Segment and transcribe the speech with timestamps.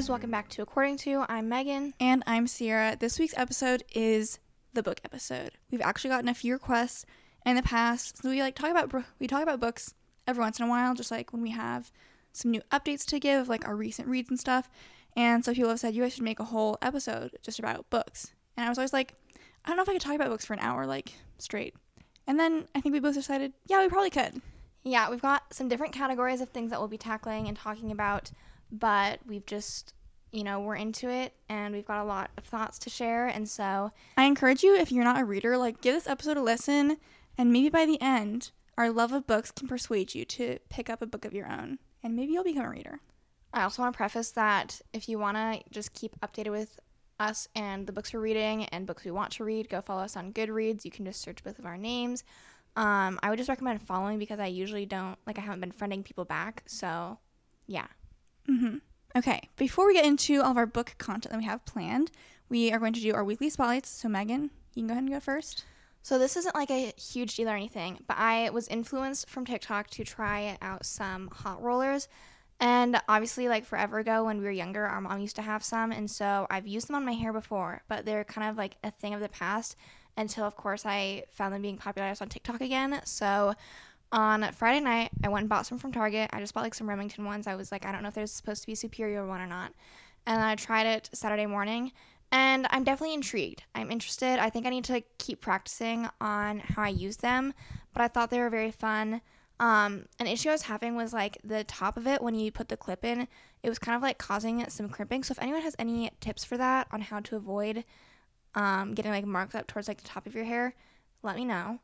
[0.00, 1.26] guys, welcome back to According Two.
[1.28, 1.92] I'm Megan.
[2.00, 2.98] And I'm Ciera.
[2.98, 4.38] This week's episode is
[4.72, 5.50] the book episode.
[5.70, 7.04] We've actually gotten a few requests
[7.44, 8.22] in the past.
[8.22, 9.92] So we like talk about we talk about books
[10.26, 11.92] every once in a while, just like when we have
[12.32, 14.70] some new updates to give, like our recent reads and stuff.
[15.18, 18.32] And so people have said you guys should make a whole episode just about books.
[18.56, 19.12] And I was always like,
[19.66, 21.74] I don't know if I could talk about books for an hour like straight.
[22.26, 24.40] And then I think we both decided, yeah, we probably could.
[24.82, 28.30] Yeah, we've got some different categories of things that we'll be tackling and talking about,
[28.70, 29.94] but we've just,
[30.32, 33.26] you know, we're into it and we've got a lot of thoughts to share.
[33.26, 36.42] And so I encourage you, if you're not a reader, like give this episode a
[36.42, 36.96] listen,
[37.36, 41.02] and maybe by the end, our love of books can persuade you to pick up
[41.02, 43.00] a book of your own, and maybe you'll become a reader.
[43.52, 46.78] I also want to preface that if you want to just keep updated with
[47.18, 50.16] us and the books we're reading and books we want to read, go follow us
[50.16, 50.84] on Goodreads.
[50.84, 52.24] You can just search both of our names.
[52.76, 56.04] Um, I would just recommend following because I usually don't like I haven't been friending
[56.04, 56.62] people back.
[56.66, 57.18] So,
[57.66, 57.86] yeah.
[58.50, 58.76] Mm-hmm.
[59.16, 59.48] Okay.
[59.56, 62.10] Before we get into all of our book content that we have planned,
[62.48, 63.88] we are going to do our weekly spotlights.
[63.88, 65.64] So, Megan, you can go ahead and go first.
[66.02, 69.90] So this isn't like a huge deal or anything, but I was influenced from TikTok
[69.90, 72.08] to try out some hot rollers.
[72.58, 75.92] And obviously, like forever ago when we were younger, our mom used to have some.
[75.92, 78.90] And so I've used them on my hair before, but they're kind of like a
[78.90, 79.76] thing of the past
[80.16, 83.00] until, of course, I found them being popularized on TikTok again.
[83.04, 83.54] So
[84.12, 86.30] on Friday night, I went and bought some from Target.
[86.32, 87.46] I just bought like some Remington ones.
[87.46, 89.46] I was like, I don't know if there's supposed to be a superior one or
[89.46, 89.72] not.
[90.26, 91.92] And I tried it Saturday morning,
[92.32, 93.62] and I'm definitely intrigued.
[93.74, 94.38] I'm interested.
[94.38, 97.54] I think I need to keep practicing on how I use them,
[97.92, 99.20] but I thought they were very fun.
[99.58, 102.68] Um, an issue I was having was like the top of it when you put
[102.68, 103.28] the clip in,
[103.62, 105.22] it was kind of like causing some crimping.
[105.22, 107.84] So if anyone has any tips for that on how to avoid
[108.54, 110.74] um, getting like marks up towards like the top of your hair,
[111.22, 111.78] let me know.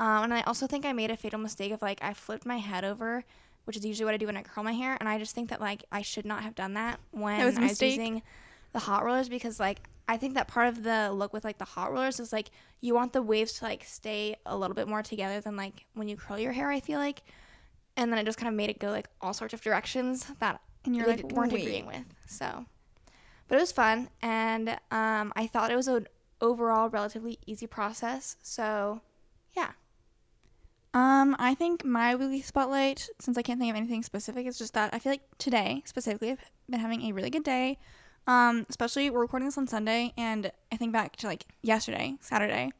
[0.00, 2.56] Um, and I also think I made a fatal mistake of like I flipped my
[2.56, 3.22] head over,
[3.64, 5.50] which is usually what I do when I curl my hair, and I just think
[5.50, 8.22] that like I should not have done that when That was I was using
[8.72, 11.64] the hot rollers because like I think that part of the look with like the
[11.66, 15.02] hot rollers is like you want the waves to like stay a little bit more
[15.02, 16.70] together than like when you curl your hair.
[16.70, 17.22] I feel like,
[17.96, 20.60] and then it just kind of made it go like all sorts of directions that
[20.86, 22.04] And you're like, weren't "Wait." agreeing with.
[22.26, 22.64] So,
[23.48, 26.06] but it was fun, and um, I thought it was an
[26.40, 28.36] overall relatively easy process.
[28.42, 29.02] So,
[29.54, 29.72] yeah,
[30.92, 34.74] Um, I think my weekly spotlight, since I can't think of anything specific, is just
[34.74, 37.78] that I feel like today specifically I've been having a really good day.
[38.26, 42.72] Um, especially we're recording this on Sunday, and I think back to like yesterday, Saturday.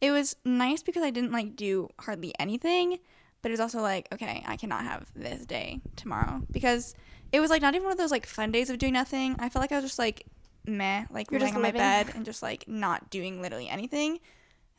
[0.00, 2.98] It was nice because I didn't like do hardly anything,
[3.40, 6.94] but it was also like, okay, I cannot have this day tomorrow because
[7.32, 9.36] it was like not even one of those like fun days of doing nothing.
[9.38, 10.26] I felt like I was just like
[10.66, 11.80] meh, like You're laying just on my living.
[11.80, 14.20] bed and just like not doing literally anything.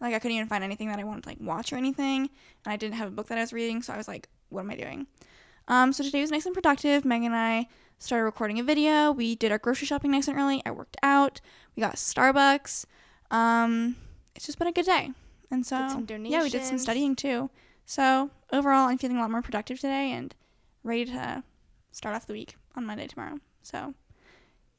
[0.01, 2.29] Like I couldn't even find anything that I wanted to like watch or anything,
[2.65, 4.61] and I didn't have a book that I was reading, so I was like, what
[4.61, 5.07] am I doing?
[5.67, 7.05] Um, so today was nice and productive.
[7.05, 7.67] Megan and I
[7.97, 9.11] started recording a video.
[9.11, 10.61] We did our grocery shopping nice and early.
[10.65, 11.41] I worked out.
[11.75, 12.85] We got Starbucks.
[13.31, 13.95] Um,
[14.35, 15.11] it's just been a good day.
[15.49, 15.75] And so
[16.31, 17.49] yeah, we did some studying too.
[17.85, 20.35] So overall, I'm feeling a lot more productive today and
[20.83, 21.43] ready to
[21.91, 23.39] start off the week on Monday tomorrow.
[23.63, 23.93] So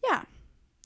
[0.04, 0.22] yeah,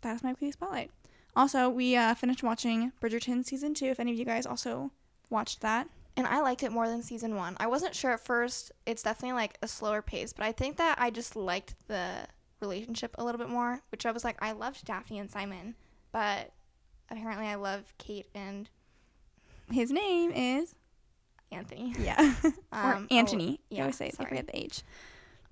[0.03, 0.91] that's my weekly spotlight.
[1.37, 3.87] Also, we uh, finished watching Bridgerton season two.
[3.87, 4.91] If any of you guys also
[5.31, 7.57] watched that, and I liked it more than season one.
[7.61, 8.73] I wasn't sure at first.
[8.87, 12.27] It's definitely like a slower pace, but I think that I just liked the
[12.61, 13.81] relationship a little bit more.
[13.91, 15.77] Which I was like, I loved Daphne and Simon,
[16.13, 16.51] but
[17.11, 18.69] apparently I love Kate and
[19.71, 20.75] his name is
[21.53, 23.61] Anthony yeah, or Um, oh, Anthony.
[23.71, 24.83] you yeah, always say it, I forget the age.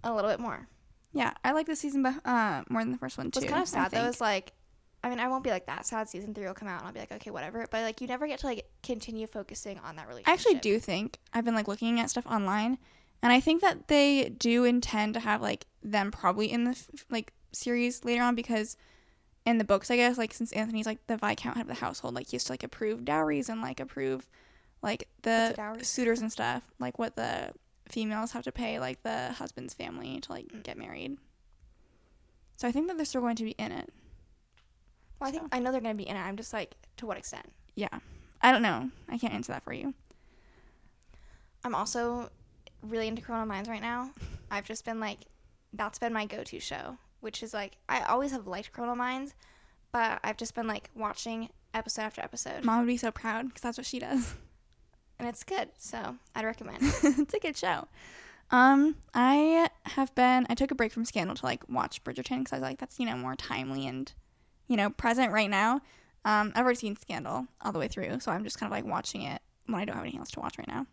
[0.04, 0.66] a little bit more.
[1.12, 3.40] Yeah, I like this season beh- uh, more than the first one too.
[3.40, 4.10] What's kind of sad though think.
[4.14, 4.52] is like,
[5.02, 6.08] I mean, I won't be like that sad.
[6.08, 7.64] Season three will come out, and I'll be like, okay, whatever.
[7.70, 10.28] But like, you never get to like continue focusing on that relationship.
[10.28, 12.78] I actually do think I've been like looking at stuff online,
[13.22, 16.88] and I think that they do intend to have like them probably in the f-
[17.10, 18.76] like series later on because
[19.46, 22.14] in the books, I guess, like since Anthony's like the viscount head of the household,
[22.14, 24.28] like he used to like approve dowries and like approve
[24.82, 27.52] like the suitors and stuff, like what the
[27.88, 30.62] females have to pay like the husband's family to like Mm.
[30.64, 31.16] get married.
[32.56, 33.90] So I think that they're still going to be in it.
[35.20, 35.48] Well, I think so.
[35.52, 36.20] I know they're gonna be in it.
[36.20, 37.50] I'm just like, to what extent?
[37.74, 37.88] Yeah,
[38.42, 38.90] I don't know.
[39.08, 39.94] I can't answer that for you.
[41.64, 42.30] I'm also
[42.82, 44.10] really into Criminal Minds right now.
[44.50, 45.18] I've just been like,
[45.72, 49.34] that's been my go-to show, which is like, I always have liked Criminal Minds,
[49.92, 53.62] but I've just been like watching episode after episode, Mom would be so proud because
[53.62, 54.34] that's what she does.
[55.18, 55.68] and it's good.
[55.78, 56.78] So I'd recommend.
[56.82, 57.86] it's a good show.
[58.50, 60.46] Um, I have been.
[60.48, 62.98] I took a break from Scandal to like watch Bridgerton because I was like, that's
[62.98, 64.12] you know more timely and
[64.68, 65.80] you know present right now.
[66.24, 68.84] Um, I've already seen Scandal all the way through, so I'm just kind of like
[68.84, 70.86] watching it when I don't have anything else to watch right now.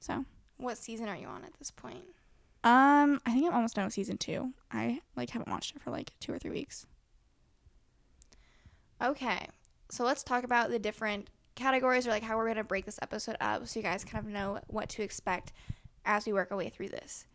[0.00, 0.24] So,
[0.56, 2.04] what season are you on at this point?
[2.64, 4.52] Um, I think I'm almost done with season two.
[4.72, 6.86] I like haven't watched it for like two or three weeks.
[9.02, 9.46] Okay,
[9.90, 13.36] so let's talk about the different categories or like how we're gonna break this episode
[13.40, 15.52] up, so you guys kind of know what to expect
[16.04, 17.26] as we work our way through this.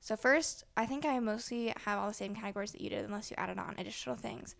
[0.00, 3.30] So first, I think I mostly have all the same categories that you did, unless
[3.30, 4.54] you added on additional things.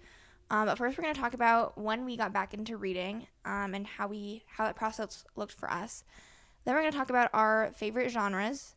[0.50, 3.87] Um, but first, we're gonna talk about when we got back into reading um, and
[3.87, 6.05] how we how that process looked for us.
[6.65, 8.75] Then we're gonna talk about our favorite genres,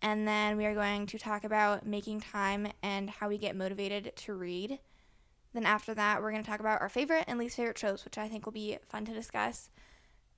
[0.00, 4.12] and then we are going to talk about making time and how we get motivated
[4.14, 4.78] to read.
[5.54, 8.18] Then after that, we're going to talk about our favorite and least favorite tropes, which
[8.18, 9.70] I think will be fun to discuss.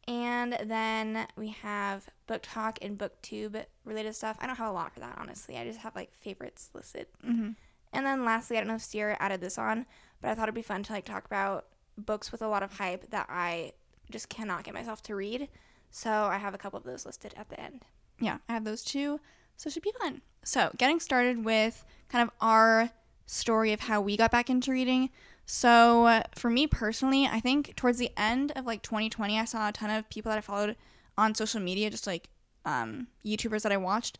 [0.08, 4.38] And then we have BookTok and booktube related stuff.
[4.40, 5.58] I don't have a lot for that, honestly.
[5.58, 7.06] I just have like favorites listed.
[7.26, 7.50] Mm-hmm.
[7.92, 9.84] And then lastly, I don't know if Ciera added this on,
[10.20, 12.78] but I thought it'd be fun to like talk about books with a lot of
[12.78, 13.72] hype that I
[14.10, 15.48] just cannot get myself to read.
[15.90, 17.84] So I have a couple of those listed at the end.
[18.20, 19.20] Yeah, I have those two.
[19.56, 20.22] So it should be fun.
[20.44, 22.90] So getting started with kind of our
[23.26, 25.10] story of how we got back into reading.
[25.46, 29.72] So for me personally, I think towards the end of like 2020, I saw a
[29.72, 30.76] ton of people that I followed
[31.18, 32.28] on social media, just like
[32.64, 34.18] um, YouTubers that I watched.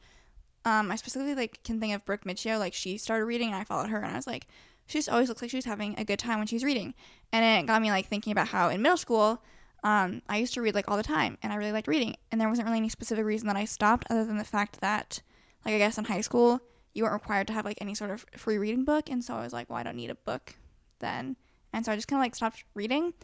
[0.65, 2.59] Um, I specifically like can think of Brooke Miccio.
[2.59, 4.47] Like she started reading, and I followed her, and I was like,
[4.91, 6.95] she just always looks like she's having a good time when she's reading.
[7.33, 9.41] And it got me like thinking about how in middle school,
[9.85, 12.17] um, I used to read like all the time, and I really liked reading.
[12.33, 15.23] And there wasn't really any specific reason that I stopped, other than the fact that,
[15.65, 16.59] like I guess in high school,
[16.93, 19.43] you weren't required to have like any sort of free reading book, and so I
[19.43, 20.57] was like, well, I don't need a book
[20.99, 21.37] then,
[21.73, 23.15] and so I just kind of like stopped reading.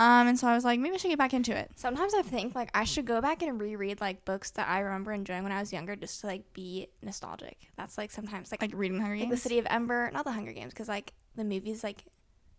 [0.00, 1.70] Um, and so I was like, maybe I should get back into it.
[1.76, 5.12] Sometimes I think like I should go back and reread like books that I remember
[5.12, 7.56] enjoying when I was younger, just to like be nostalgic.
[7.76, 9.30] That's like sometimes like Like reading the Hunger like Games.
[9.36, 12.04] the City of Ember, not the Hunger Games, because like the movies like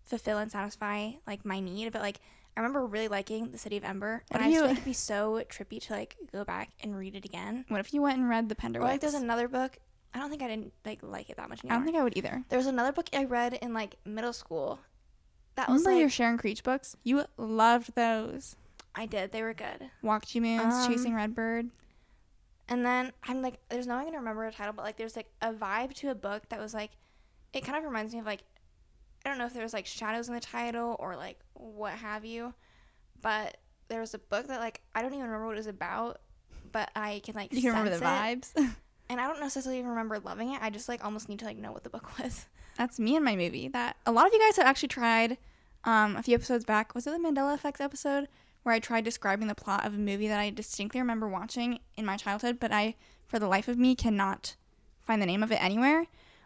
[0.06, 1.92] fulfill and satisfy like my need.
[1.92, 2.20] But like
[2.56, 4.78] I remember really liking the City of Ember, What and I just you- feel like
[4.78, 7.66] it'd be so trippy to like go back and read it again.
[7.68, 8.82] what if you went and read the Or Penderwicks?
[8.82, 9.78] like there's another book.
[10.14, 12.16] I don't think I didn't like like it that much I don't think I would
[12.16, 12.44] either.
[12.50, 14.80] there was another book I read in like middle school.
[15.56, 16.96] That was Remember like your Sharon Creech books?
[17.04, 18.56] You loved those.
[18.96, 19.32] I did.
[19.32, 19.90] They were good.
[20.02, 21.70] Walk Two Moons, Um, Chasing Redbird.
[22.70, 25.16] And then I'm like, there's no way I'm gonna remember a title, but like, there's
[25.16, 26.92] like a vibe to a book that was like,
[27.52, 28.42] it kind of reminds me of like,
[29.26, 32.26] I don't know if there was like shadows in the title or like what have
[32.26, 32.54] you,
[33.22, 33.58] but
[33.90, 36.22] there was a book that like I don't even remember what it was about,
[36.72, 38.02] but I can like You can remember the it.
[38.08, 38.52] vibes.
[39.10, 40.62] and I don't necessarily even remember loving it.
[40.62, 42.46] I just like almost need to like know what the book was.
[42.78, 43.68] That's me and my movie.
[43.68, 45.38] That a lot of you guys have actually tried.
[45.86, 48.30] Um, a few episodes back, was it the Mandela Effect episode
[48.64, 52.06] where I tried describing the plot of a movie that I distinctly remember watching in
[52.06, 52.96] my childhood, but I,
[53.28, 54.56] for the life of me, cannot
[55.02, 56.06] find the name of it anywhere.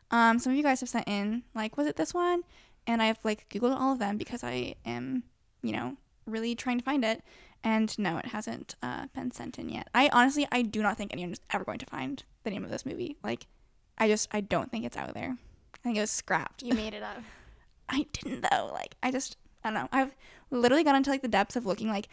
[0.10, 2.44] Um, some of you guys have sent in like, was it this one?
[2.88, 5.24] And I've like googled all of them because I am,
[5.62, 7.22] you know, really trying to find it.
[7.64, 9.90] And no, it hasn't uh, been sent in yet.
[9.94, 12.70] I honestly, I do not think anyone is ever going to find the name of
[12.70, 13.18] this movie.
[13.24, 13.48] Like,
[13.98, 15.38] I just, I don't think it's out there.
[15.88, 16.64] I think it was scrapped.
[16.64, 17.24] You made it up.
[17.90, 18.70] I didn't though.
[18.74, 19.90] Like I just I don't know.
[19.94, 20.14] I've
[20.52, 22.10] literally got into like the depths of looking like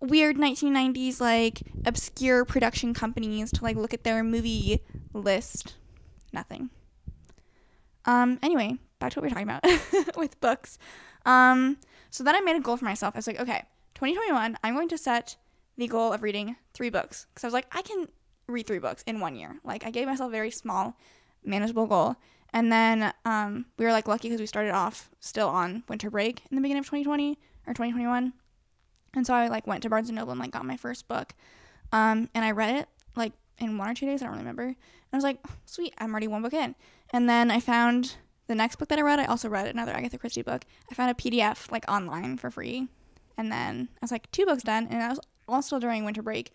[0.00, 4.80] weird 1990s like obscure production companies to like look at their movie
[5.12, 5.74] list.
[6.32, 6.70] Nothing.
[8.06, 10.78] Um anyway, back to what we're talking about with books.
[11.26, 11.76] Um
[12.08, 13.14] so then I made a goal for myself.
[13.14, 13.64] I was like, okay,
[13.96, 15.36] 2021, I'm going to set
[15.76, 18.08] the goal of reading 3 books cuz I was like I can
[18.46, 19.60] read 3 books in 1 year.
[19.62, 20.96] Like I gave myself a very small
[21.44, 22.16] manageable goal.
[22.52, 26.42] And then um, we were like lucky because we started off still on winter break
[26.50, 28.32] in the beginning of 2020 or 2021.
[29.14, 31.34] And so I like went to Barnes and Noble and like got my first book.
[31.92, 34.22] Um, and I read it like in one or two days.
[34.22, 34.64] I don't really remember.
[34.64, 34.76] And
[35.12, 36.74] I was like, sweet, I'm already one book in.
[37.12, 38.16] And then I found
[38.46, 39.18] the next book that I read.
[39.18, 40.64] I also read another Agatha Christie book.
[40.90, 42.88] I found a PDF like online for free.
[43.36, 44.86] And then I was like, two books done.
[44.90, 46.52] And I was all still during winter break.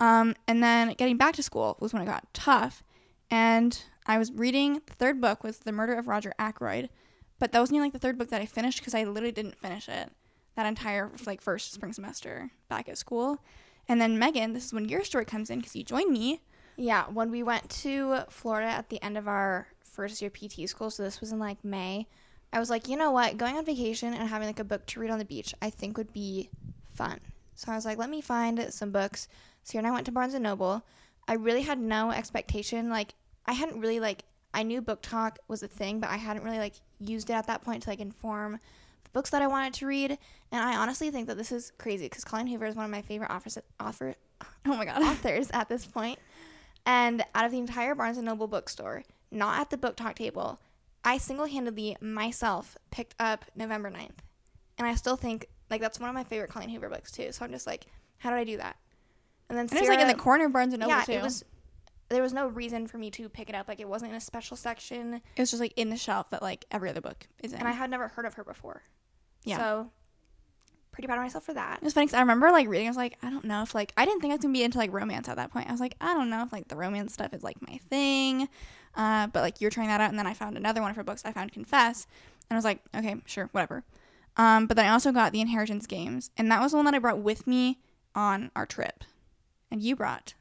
[0.00, 2.82] Um, and then getting back to school was when it got tough.
[3.30, 6.90] And I was reading the third book was The Murder of Roger Ackroyd,
[7.38, 9.58] but that wasn't even like the third book that I finished because I literally didn't
[9.58, 10.10] finish it
[10.56, 13.42] that entire like first spring semester back at school.
[13.88, 16.40] And then Megan, this is when your story comes in because you joined me.
[16.76, 20.90] Yeah, when we went to Florida at the end of our first year PT school,
[20.90, 22.06] so this was in like May,
[22.52, 25.00] I was like, you know what, going on vacation and having like a book to
[25.00, 26.50] read on the beach, I think would be
[26.92, 27.20] fun.
[27.56, 29.28] So I was like, let me find some books.
[29.64, 30.84] So Ciera and I went to Barnes and Noble.
[31.26, 32.90] I really had no expectation.
[32.90, 33.14] Like,
[33.46, 34.24] I hadn't really like
[34.54, 37.62] I knew BookTok was a thing, but I hadn't really like used it at that
[37.62, 40.16] point to like inform the books that I wanted to read.
[40.52, 43.02] And I honestly think that this is crazy because Colleen Hoover is one of my
[43.02, 44.14] favorite authors, author,
[44.64, 45.02] Oh my god.
[45.02, 46.18] authors at this point.
[46.86, 50.60] And out of the entire Barnes and Noble bookstore, not at the BookTok table,
[51.04, 54.18] I single-handedly myself picked up November 9th.
[54.78, 57.32] And I still think like that's one of my favorite Colleen Hoover books too.
[57.32, 57.86] So I'm just like,
[58.18, 58.76] how did I do that?
[59.48, 61.12] And then and it was like in the corner of Barnes and Noble yeah, too.
[61.12, 61.44] it was
[62.08, 63.68] there was no reason for me to pick it up.
[63.68, 66.42] Like it wasn't in a special section, It was just like in the shelf that
[66.42, 67.58] like every other book is in.
[67.60, 68.82] and I had never heard of her before.
[69.44, 69.58] Yeah.
[69.58, 69.90] So
[70.92, 71.78] pretty proud of myself for that.
[71.78, 72.86] It was funny because I remember like reading.
[72.86, 74.62] I was like, I don't know if like I didn't think I was gonna be
[74.62, 75.68] into like romance at that point.
[75.68, 78.48] I was like, I don't know if like the romance stuff is like my thing.
[78.94, 81.02] Uh, but like you're trying that out, and then I found another one of her
[81.02, 81.22] books.
[81.24, 82.06] I found Confess,
[82.48, 83.82] and I was like, okay, sure, whatever.
[84.36, 86.94] Um, but then I also got the Inheritance Games, and that was the one that
[86.94, 87.80] I brought with me
[88.14, 89.02] on our trip.
[89.70, 90.34] And you brought.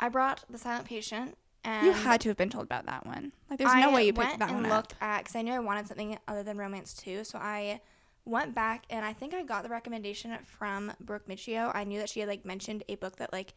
[0.00, 3.32] I brought The Silent Patient, and you had to have been told about that one.
[3.50, 5.02] Like, there's no way you picked that one looked up.
[5.02, 7.22] at because I knew I wanted something other than romance too.
[7.22, 7.80] So I
[8.24, 11.70] went back and I think I got the recommendation from Brooke Miccio.
[11.74, 13.54] I knew that she had like mentioned a book that like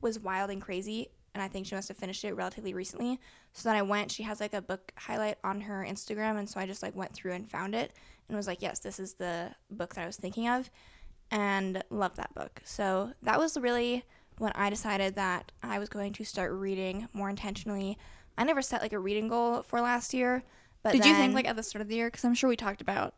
[0.00, 3.18] was wild and crazy, and I think she must have finished it relatively recently.
[3.52, 4.12] So then I went.
[4.12, 7.12] She has like a book highlight on her Instagram, and so I just like went
[7.12, 7.92] through and found it
[8.28, 10.70] and was like, yes, this is the book that I was thinking of,
[11.32, 12.60] and loved that book.
[12.64, 14.04] So that was really
[14.40, 17.98] when I decided that I was going to start reading more intentionally.
[18.38, 20.42] I never set like a reading goal for last year,
[20.82, 22.06] but Did you think like at the start of the year?
[22.08, 23.14] Because I'm sure we talked about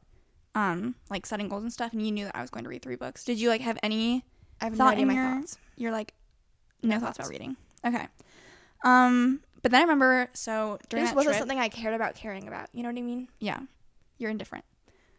[0.54, 2.82] um like setting goals and stuff, and you knew that I was going to read
[2.82, 3.24] three books.
[3.24, 4.24] Did you like have any
[4.60, 5.58] I have no thought idea in my your- thoughts.
[5.76, 6.12] you're like
[6.82, 7.28] no, No thoughts, thoughts.
[7.28, 7.56] about reading.
[7.86, 8.06] Okay.
[8.84, 12.48] Um, but then I remember so during This wasn't trip, something I cared about caring
[12.48, 12.68] about.
[12.72, 13.28] You know what I mean?
[13.38, 13.60] yeah,
[14.18, 14.64] you're indifferent.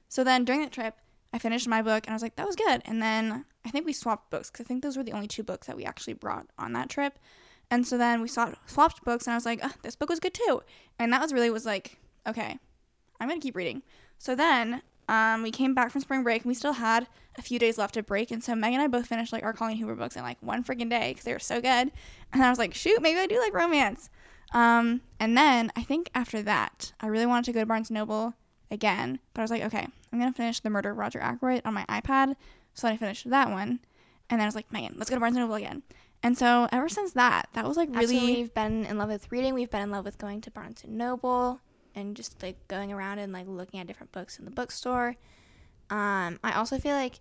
[0.10, 0.98] So then during that trip,
[1.34, 2.84] I finished my book and I was like, that was good.
[2.86, 5.44] And then I think we swapped books because I think those were the only two
[5.44, 7.18] books that we actually brought on that trip.
[7.72, 10.36] And so then we swapped, books and I was like, oh, this book was good
[10.36, 10.62] too.
[11.00, 11.98] And that was really was like,
[12.28, 12.60] okay,
[13.20, 13.82] I'm gonna keep reading.
[14.20, 17.58] So then um, we came back from spring break and we still had a few
[17.58, 18.30] days left to break.
[18.30, 20.64] And so Meg and I both finished like our Colleen Hoover books in like one
[20.64, 21.92] freaking day because they were so good.
[22.32, 24.10] And I was like, shoot, maybe I do like romance.
[24.54, 28.36] Um, and then I think after that, I really wanted to go to Barnes Noble
[28.70, 31.74] again, but I was like, okay, I'm gonna finish The Murder of Roger Ackroyd on
[31.74, 32.36] my iPad.
[32.76, 33.80] So then I finished that one,
[34.30, 35.84] and then I was like, Megan, let's go to Barnes and Noble again.
[36.22, 39.30] And so ever since that, that was like really Absolutely, we've been in love with
[39.32, 39.54] reading.
[39.54, 41.60] We've been in love with going to Barnes and Noble
[41.96, 45.16] and just like going around and like looking at different books in the bookstore.
[45.90, 47.20] Um, I also feel like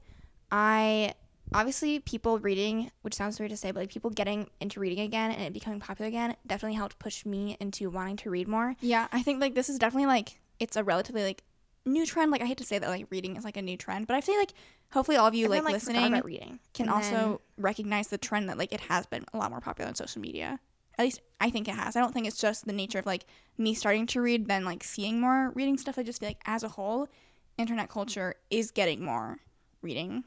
[0.51, 1.15] I
[1.53, 5.33] obviously people reading, which sounds weird to say, but like people getting into reading again
[5.33, 8.77] and it becoming popular again definitely helped push me into wanting to read more.
[8.81, 11.43] Yeah, I think like this is definitely like it's a relatively like
[11.85, 12.31] new trend.
[12.31, 14.21] Like I hate to say that like reading is like a new trend, but I
[14.21, 14.53] feel like
[14.93, 18.19] hopefully all of you Everyone, like listening about reading can And also then- recognize the
[18.19, 20.61] trend that like it has been a lot more popular on social media.
[20.99, 21.97] At least I think it has.
[21.97, 23.25] I don't think it's just the nature of like
[23.57, 25.99] me starting to read then like seeing more reading stuff.
[25.99, 27.09] I just feel like as a whole,
[27.59, 29.39] internet culture is getting more
[29.81, 30.25] reading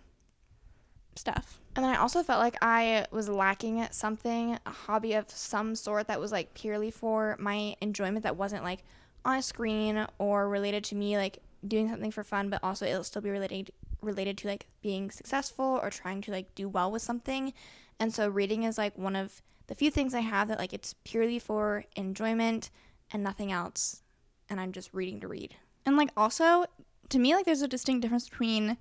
[1.16, 1.62] stuff.
[1.76, 6.08] And then I also felt like I was lacking something, a hobby of some sort
[6.08, 8.84] that was like purely for my enjoyment that wasn't like
[9.24, 13.04] on a screen or related to me like doing something for fun, but also it'll
[13.04, 17.02] still be related related to like being successful or trying to like do well with
[17.02, 17.54] something.
[18.00, 20.96] And so reading is like one of the few things I have that like it's
[21.04, 22.70] purely for enjoyment
[23.12, 24.04] and nothing else.
[24.50, 25.56] And I'm just reading to read.
[25.86, 26.66] And like also
[27.10, 28.78] to me like there's a distinct difference between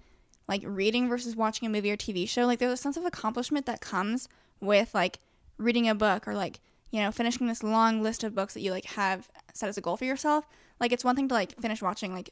[0.48, 2.44] like reading versus watching a movie or TV show.
[2.44, 4.28] Like there's a sense of accomplishment that comes
[4.60, 5.20] with like
[5.58, 6.60] reading a book or like,
[6.90, 9.80] you know, finishing this long list of books that you like have set as a
[9.80, 10.46] goal for yourself.
[10.80, 12.30] Like it's one thing to like finish watching like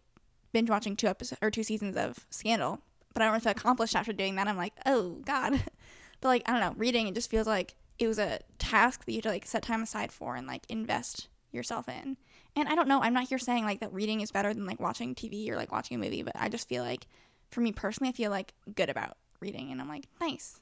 [0.52, 2.80] binge watching two episodes or two seasons of Scandal,
[3.14, 4.48] but I don't feel accomplished after doing that.
[4.48, 5.62] I'm like, oh god.
[6.20, 9.10] But like I don't know, reading it just feels like it was a task that
[9.10, 12.16] you had to like set time aside for and like invest yourself in.
[12.54, 14.78] And I don't know, I'm not here saying like that reading is better than like
[14.78, 17.06] watching TV or like watching a movie, but I just feel like
[17.50, 20.60] for me personally, I feel like good about reading and I'm like, nice.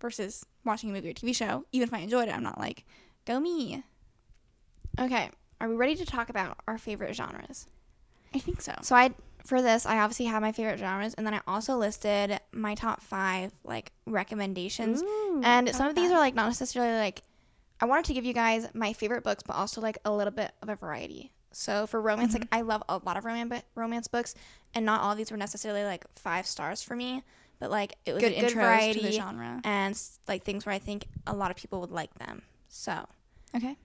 [0.00, 2.84] Versus watching a movie or TV show, even if I enjoyed it, I'm not like,
[3.24, 3.82] go me.
[4.98, 5.30] Okay.
[5.60, 7.66] Are we ready to talk about our favorite genres?
[8.34, 8.74] I think so.
[8.82, 9.14] So I
[9.44, 13.02] for this I obviously have my favorite genres and then I also listed my top
[13.02, 15.02] five like recommendations.
[15.42, 17.22] and some of these are like not necessarily like
[17.80, 20.52] I wanted to give you guys my favorite books but also like a little bit
[20.62, 21.32] of a variety.
[21.52, 24.34] So for romance, like I love a lot of romance romance books,
[24.74, 27.22] and not all of these were necessarily like five stars for me.
[27.60, 29.60] But like it was good good variety to the genre.
[29.62, 32.42] and like things where I think a lot of people would like them.
[32.68, 33.06] So
[33.54, 33.76] Okay.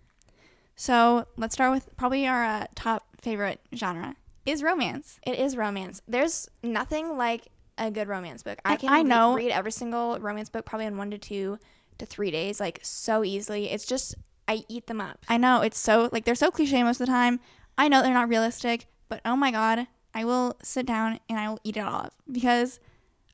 [0.75, 4.15] So let's start with probably our uh, top favorite genre
[4.50, 5.20] is romance.
[5.25, 6.01] It is romance.
[6.08, 8.60] There's nothing like a good romance book.
[8.65, 11.60] I can I know- read every single romance book probably in one to two
[11.98, 13.70] to three days, like so easily.
[13.72, 14.15] It's just
[14.48, 15.25] I eat them up.
[15.29, 17.39] I know it's so like they're so cliche most of the time.
[17.77, 21.48] I know they're not realistic, but oh my god, I will sit down and I
[21.50, 22.79] will eat it all up because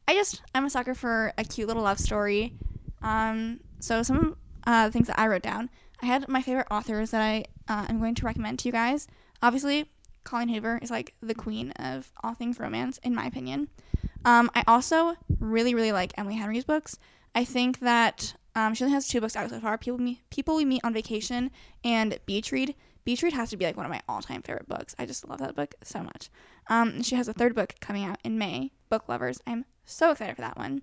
[0.07, 2.53] I just I'm a sucker for a cute little love story.
[3.01, 4.36] Um, so some
[4.67, 5.69] uh, things that I wrote down.
[6.01, 9.07] I had my favorite authors that I uh, am going to recommend to you guys.
[9.41, 9.89] Obviously,
[10.25, 13.70] Colleen Hoover is like the queen of all things romance, in my opinion.
[14.25, 17.00] Um, I also really really like Emily Henry's books.
[17.34, 19.77] I think that Um, she only has two books out so far.
[19.77, 21.51] People me people we meet on vacation
[21.84, 22.74] and Beach Read.
[23.03, 24.96] Beach Read has to be like one of my all time favorite books.
[24.98, 26.29] I just love that book so much.
[26.67, 28.72] Um, she has a third book coming out in May.
[28.89, 30.82] Book lovers, I'm so excited for that one.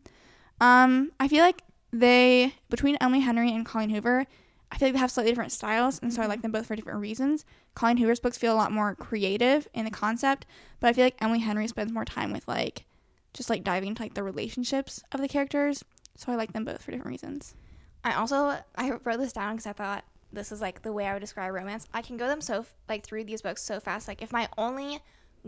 [0.61, 4.27] Um, I feel like they between Emily Henry and Colleen Hoover,
[4.73, 6.43] I feel like they have slightly different styles, and so I like mm-hmm.
[6.45, 7.45] them both for different reasons.
[7.75, 10.47] Colleen Hoover's books feel a lot more creative in the concept,
[10.81, 12.87] but I feel like Emily Henry spends more time with like
[13.35, 15.85] just like diving into like the relationships of the characters.
[16.17, 17.55] So I like them both for different reasons.
[18.03, 21.13] I also I wrote this down because I thought this is like the way I
[21.13, 21.87] would describe romance.
[21.93, 24.09] I can go them so like through these books so fast.
[24.09, 25.01] Like if my only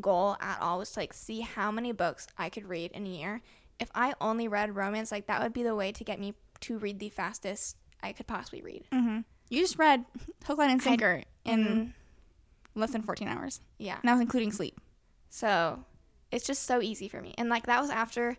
[0.02, 3.11] goal at all was to like see how many books I could read in a
[3.11, 3.40] year,
[3.81, 6.78] if I only read romance, like that would be the way to get me to
[6.78, 8.84] read the fastest I could possibly read.
[8.92, 9.20] Mm-hmm.
[9.50, 10.04] You just read
[10.46, 11.92] Hook, Line, and I- Sinker in And
[12.75, 13.61] less than 14 hours.
[13.78, 14.80] yeah, And that was including sleep.
[15.28, 15.84] so
[16.32, 17.34] it's just so easy for me.
[17.38, 18.37] And like that was after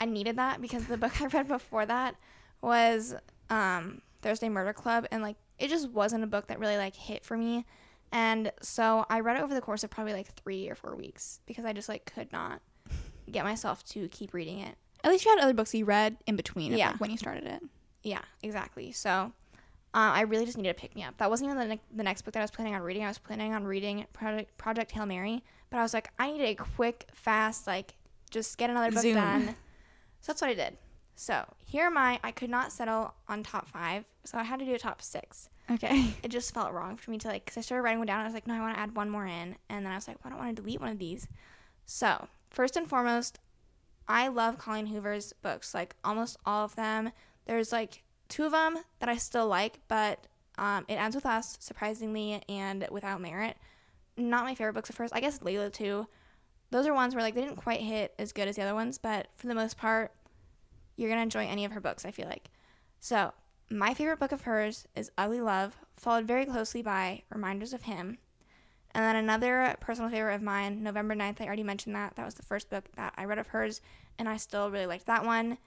[0.00, 2.16] I needed that because the book I read before that
[2.62, 3.14] was
[3.50, 7.24] um, Thursday Murder Club, and like it just wasn't a book that really like hit
[7.24, 7.64] for me.
[8.12, 11.40] And so I read it over the course of probably like three or four weeks
[11.46, 12.62] because I just like could not
[13.30, 14.76] get myself to keep reading it.
[15.02, 16.92] At least you had other books you read in between of, Yeah.
[16.92, 17.62] like, when you started it.
[18.04, 18.92] Yeah, exactly.
[18.92, 19.32] So
[19.92, 21.16] uh, I really just needed to pick me up.
[21.16, 23.04] That wasn't even the, ne- the next book that I was planning on reading.
[23.04, 26.42] I was planning on reading Project, Project Hail Mary, but I was like, I need
[26.42, 27.94] a quick, fast, like,
[28.30, 29.14] just get another book Zoom.
[29.14, 29.46] done.
[30.20, 30.76] So that's what I did.
[31.16, 32.18] So here am I.
[32.24, 35.48] I could not settle on top five, so I had to do a top six.
[35.70, 36.12] Okay.
[36.22, 38.20] It just felt wrong for me to like, because I started writing one down.
[38.20, 40.08] I was like, no, I want to add one more in, and then I was
[40.08, 41.28] like, well, I don't want to delete one of these.
[41.86, 43.38] So first and foremost,
[44.08, 47.10] I love Colleen Hoover's books, like almost all of them.
[47.46, 50.26] There's like two of them that I still like, but
[50.58, 53.56] um, It Ends With Us, surprisingly, and Without Merit.
[54.16, 55.10] Not my favorite books of hers.
[55.12, 56.06] I guess Layla, too.
[56.70, 58.98] Those are ones where like they didn't quite hit as good as the other ones,
[58.98, 60.12] but for the most part,
[60.96, 62.50] you're going to enjoy any of her books, I feel like.
[63.00, 63.32] So,
[63.70, 68.18] my favorite book of hers is Ugly Love, followed very closely by Reminders of Him.
[68.94, 72.14] And then another personal favorite of mine, November 9th, I already mentioned that.
[72.14, 73.80] That was the first book that I read of hers,
[74.18, 75.58] and I still really liked that one.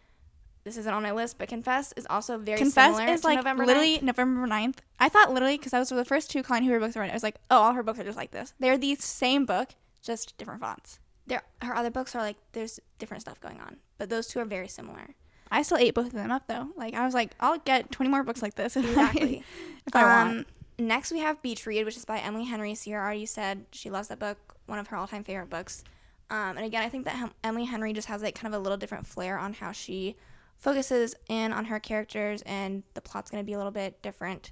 [0.68, 2.66] This isn't on my list, but Confess is also very similar.
[2.72, 4.02] Confess similar is to like November literally 9th.
[4.04, 4.76] November 9th.
[5.00, 7.10] I thought literally because I was the first two Colleen Hoover books I read.
[7.10, 8.54] I was like, oh, all her books are just like this.
[8.60, 9.70] They're the same book,
[10.04, 11.00] just different fonts.
[11.26, 14.46] There, her other books are like, there's different stuff going on, but those two are
[14.46, 15.16] very similar.
[15.50, 16.68] I still ate both of them up though.
[16.76, 19.44] Like I was like, I'll get 20 more books like this if I- Exactly.
[19.88, 20.38] if I want.
[20.40, 20.46] Um,
[20.86, 22.74] next, we have Beach Read, which is by Emily Henry.
[22.74, 25.84] Ciera already said she loves that book, one of her all time favorite books.
[26.30, 28.62] Um, and again, I think that Hem- Emily Henry just has like kind of a
[28.62, 30.18] little different flair on how she
[30.58, 34.52] focuses in on her characters, and the plot's going to be a little bit different.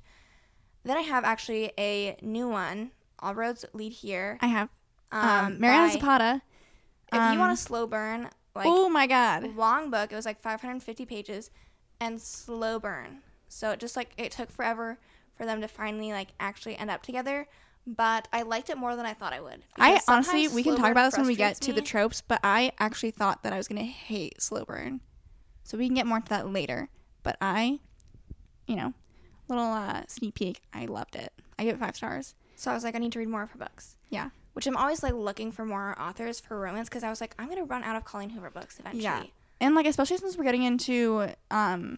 [0.83, 2.91] Then I have actually a new one.
[3.19, 4.37] All roads lead here.
[4.41, 4.69] I have
[5.11, 6.41] Um, um, Mariana by- Zapata.
[7.11, 9.55] If you um, want a slow burn, like oh my god.
[9.55, 10.11] long book.
[10.11, 11.49] It was like 550 pages
[11.99, 13.21] and slow burn.
[13.47, 14.99] So it just like it took forever
[15.37, 17.47] for them to finally like actually end up together.
[17.87, 19.63] But I liked it more than I thought I would.
[19.77, 22.39] I honestly, we can talk about this when we get frustrates to the tropes, but
[22.43, 25.01] I actually thought that I was gonna hate slow burn.
[25.65, 26.87] So we can get more into that later.
[27.23, 27.79] But I,
[28.67, 28.93] you know,
[29.49, 30.61] little uh, sneak peek.
[30.71, 31.33] I loved it.
[31.57, 32.35] I give it five stars.
[32.55, 33.97] So I was like, I need to read more of her books.
[34.09, 34.29] Yeah.
[34.53, 37.49] Which I'm always like looking for more authors for romance because I was like, I'm
[37.49, 39.03] gonna run out of Colleen Hoover books eventually.
[39.03, 39.23] Yeah.
[39.59, 41.97] And like especially since we're getting into um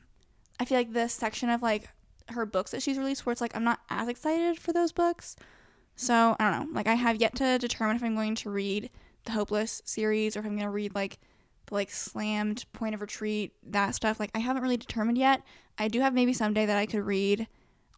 [0.59, 1.89] I feel like this section of like
[2.29, 5.35] her books that she's released where it's like I'm not as excited for those books.
[5.95, 6.73] So I don't know.
[6.73, 8.89] Like I have yet to determine if I'm going to read
[9.25, 11.19] the Hopeless series or if I'm gonna read like
[11.67, 14.19] the like slammed point of retreat, that stuff.
[14.19, 15.41] Like I haven't really determined yet.
[15.77, 17.47] I do have maybe someday that I could read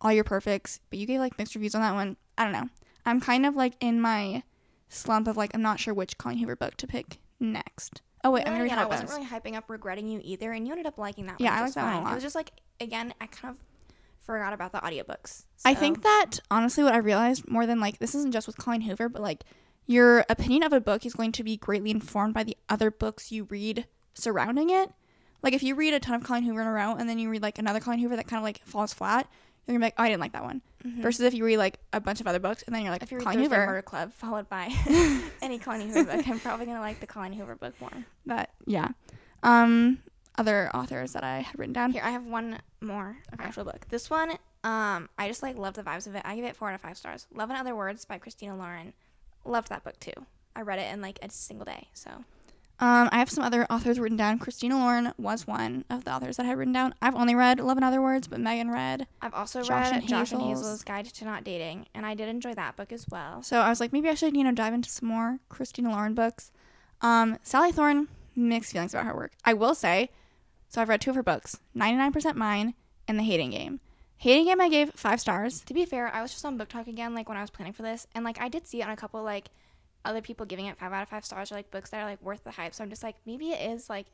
[0.02, 2.18] All Your Perfects, but you gave like mixed reviews on that one.
[2.38, 2.70] I don't know.
[3.06, 4.44] I'm kind of like in my
[4.90, 8.02] slump of like I'm not sure which Colleen Hoover book to pick next.
[8.24, 10.68] Oh wait, I'm gonna read again, I wasn't really hyping up regretting you either, and
[10.68, 11.60] you ended up liking that Yeah, one.
[11.60, 12.12] I just like that one a lot.
[12.12, 12.52] It was just like
[12.82, 13.62] again, I kind of
[14.20, 15.46] forgot about the audiobooks.
[15.64, 18.82] I think that honestly, what I realized more than like this isn't just with Colleen
[18.82, 19.44] Hoover, but like
[19.90, 23.32] your opinion of a book is going to be greatly informed by the other books
[23.32, 24.92] you read surrounding it.
[25.42, 27.28] Like if you read a ton of Colleen Hoover in a row and then you
[27.30, 29.28] read like another Colleen Hoover that kind of like falls flat,
[29.66, 30.62] you're gonna be like, oh, I didn't like that one.
[31.02, 33.04] Versus if you read like a bunch of other books and then you're like, Mm-hmm.
[33.04, 34.70] if you read Thursday Hoover, Murder Club followed by
[35.42, 38.06] any Colleen Hoover book, I'm probably gonna like the Colleen Hoover book more.
[38.26, 38.90] But yeah.
[39.44, 40.00] Um,
[40.38, 41.92] other authors that I had written down.
[41.92, 43.86] Here, I have one more actual book.
[43.90, 44.32] This one,
[44.64, 46.22] um, I just like love the vibes of it.
[46.26, 47.26] I give it four out of five stars.
[47.34, 48.94] Love in Other Words by Christina Lauren.
[49.46, 50.14] Loved that book too.
[50.56, 51.88] I read it in like a single day.
[51.94, 52.10] So
[52.82, 54.40] Um, I have some other authors written down.
[54.40, 56.94] Christina Lauren was one of the authors that I had written down.
[57.02, 59.06] I've only read Love in Other Words, but Megan read.
[59.22, 62.14] I've also Josh read and Josh and Hazel's- Hazel's Guide to Not Dating, and I
[62.16, 63.44] did enjoy that book as well.
[63.44, 66.14] So I was like, maybe I should, you know, dive into some more Christina Lauren
[66.14, 66.52] books.
[67.02, 69.34] Um, Sally Thorne, mixed feelings about her work.
[69.44, 70.10] I will say,
[70.70, 72.76] so I've read two of her books, 99% Mine
[73.10, 73.82] and The Hating Game.
[74.20, 75.62] Hating Game I gave five stars.
[75.62, 77.84] To be fair, I was just on BookTok again, like when I was planning for
[77.84, 79.50] this, and like I did see it on a couple like
[80.04, 82.22] other people giving it five out of five stars or like books that are like
[82.22, 82.74] worth the hype.
[82.74, 84.08] So I'm just like, maybe it is like,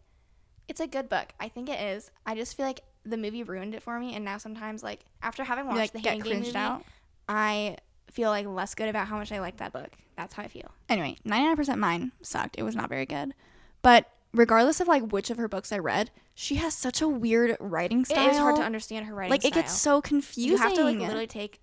[0.67, 1.29] it's a good book.
[1.39, 2.11] I think it is.
[2.23, 5.43] I just feel like the movie ruined it for me, and now sometimes like after
[5.43, 6.83] having watched like the Hating Game movie, out.
[7.27, 7.77] I
[8.11, 9.89] feel like less good about how much I like that book.
[10.15, 10.69] That's how I feel.
[10.87, 12.57] Anyway, 99% mine sucked.
[12.59, 13.33] It was not very good.
[13.81, 17.57] But regardless of like which of her books I read, she has such a weird
[17.59, 18.27] writing style.
[18.27, 19.31] It is hard to understand her writing.
[19.31, 20.51] Like it gets so confusing.
[20.51, 21.61] you have to like literally take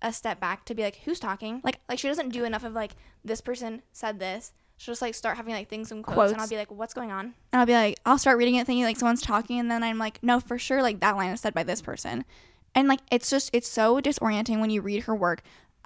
[0.00, 2.72] a step back to be like who's talking Like- like she doesn't do enough of
[2.72, 2.92] like
[3.24, 6.32] this person said this she'll just like start having like things in quotes, Quotes.
[6.32, 8.66] and i'll be like what's going on and I'll be like, I'll start reading it
[8.66, 11.40] thinking like someone's talking, and then I'm like, no, for sure, like that line is
[11.40, 12.24] said by this person,
[12.74, 15.42] and like it's just it's so disorienting when you read her work.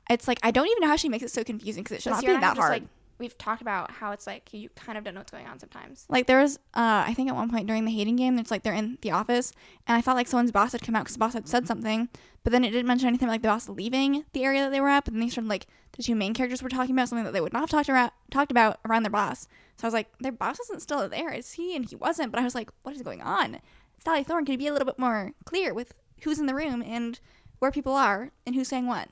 [0.09, 2.11] It's like I don't even know how she makes it so confusing because it should
[2.13, 2.73] not be that have just, hard.
[2.73, 2.83] like
[3.19, 6.07] we've talked about how it's like you kind of don't know what's going on sometimes
[6.09, 8.63] Like there was, uh, I think at one point during the hating game, it's like
[8.63, 9.53] they're in the office,
[9.87, 12.09] and I felt like someone's boss had come out because the boss had said something,
[12.45, 14.89] but then it didn't mention anything like the boss leaving the area that they were
[14.89, 15.05] at.
[15.05, 17.41] But then they started like the two main characters were talking about something that they
[17.41, 19.49] would not have talked about talked about around their boss.
[19.77, 21.77] So I was like, their boss isn't still there, is he?
[21.77, 22.33] And he wasn't.
[22.33, 23.59] But I was like, what is going on?
[24.03, 27.19] Sally Thorne could be a little bit more clear with who's in the room and
[27.59, 29.09] where people are and who's saying what.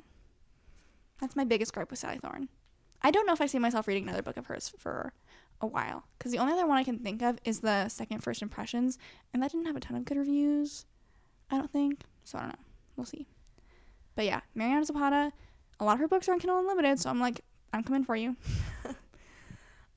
[1.21, 2.49] That's my biggest gripe with Sally Thorne.
[3.05, 5.13] I don't know if I see myself reading another book of hers for
[5.61, 8.41] a while because the only other one I can think of is the second First
[8.41, 8.99] Impressions,
[9.33, 10.87] and that didn't have a ton of good reviews.
[11.51, 12.39] I don't think so.
[12.39, 12.65] I don't know.
[12.97, 13.27] We'll see.
[14.17, 15.33] But yeah, Mariana Zapata.
[15.81, 18.17] A lot of her books are on Kindle Unlimited, so I'm like, I'm coming for
[18.17, 18.37] you.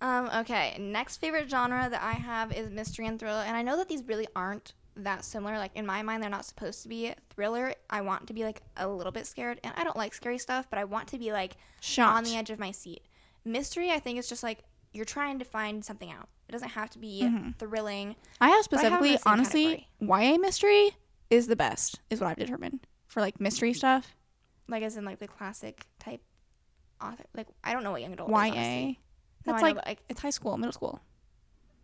[0.02, 3.76] um okay next favorite genre that i have is mystery and thriller and i know
[3.76, 7.14] that these really aren't that similar like in my mind they're not supposed to be
[7.30, 10.38] thriller i want to be like a little bit scared and i don't like scary
[10.38, 12.18] stuff but i want to be like Shocked.
[12.18, 13.02] on the edge of my seat.
[13.46, 14.60] Mystery, I think, is just like
[14.92, 16.28] you're trying to find something out.
[16.50, 17.56] It doesn't have to be Mhm.
[17.58, 18.16] thrilling.
[18.42, 20.92] I have But I have specifically, honestly, YA mystery
[21.30, 24.16] is the best, is what I've determined for like mystery stuff.
[24.68, 26.22] Like as in like the classic type
[27.02, 27.24] author.
[27.36, 28.30] Like I don't know what young adult.
[28.30, 28.52] is, YA.
[28.56, 28.96] No,
[29.54, 31.00] That's know, like but, like it's high school, middle school.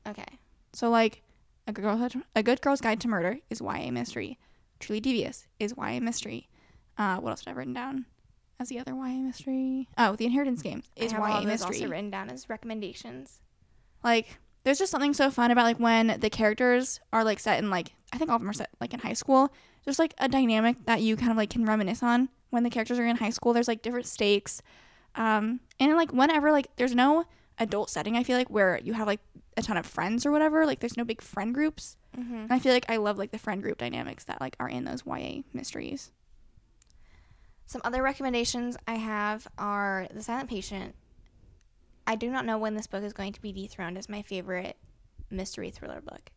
[0.08, 0.26] okay.
[0.74, 1.22] So like
[1.68, 4.38] a good girl, a good girl's guide to murder is YA mystery.
[4.80, 6.50] Truly devious is YA mystery.
[6.98, 8.06] Uh, what else did I have written down
[8.60, 9.88] as the other YA mystery?
[9.98, 11.76] Oh, the Inheritance Game I is have all YA those mystery.
[11.78, 13.40] also written down as recommendations.
[14.04, 17.70] like there's just something so fun about like when the characters are like set in
[17.70, 19.54] like I think all of them are set like in high school.
[19.84, 22.98] There's like a dynamic that you kind of like can reminisce on when the characters
[23.00, 23.52] are in high school.
[23.54, 24.62] There's like different stakes,
[25.16, 27.26] um, and like whenever like there's no
[27.60, 28.16] adult setting.
[28.16, 29.22] I feel like where you have like
[29.58, 30.66] a ton of friends or whatever.
[30.66, 31.98] Like there's no big friend groups.
[32.18, 32.36] Mm-hmm.
[32.36, 34.86] And I feel like I love like the friend group dynamics that like are in
[34.86, 36.12] those YA mysteries.
[37.66, 40.96] Some other recommendations I have are The Silent Patient.
[42.06, 44.78] I do not know when this book is going to be dethroned as my favorite
[45.30, 46.32] mystery thriller book.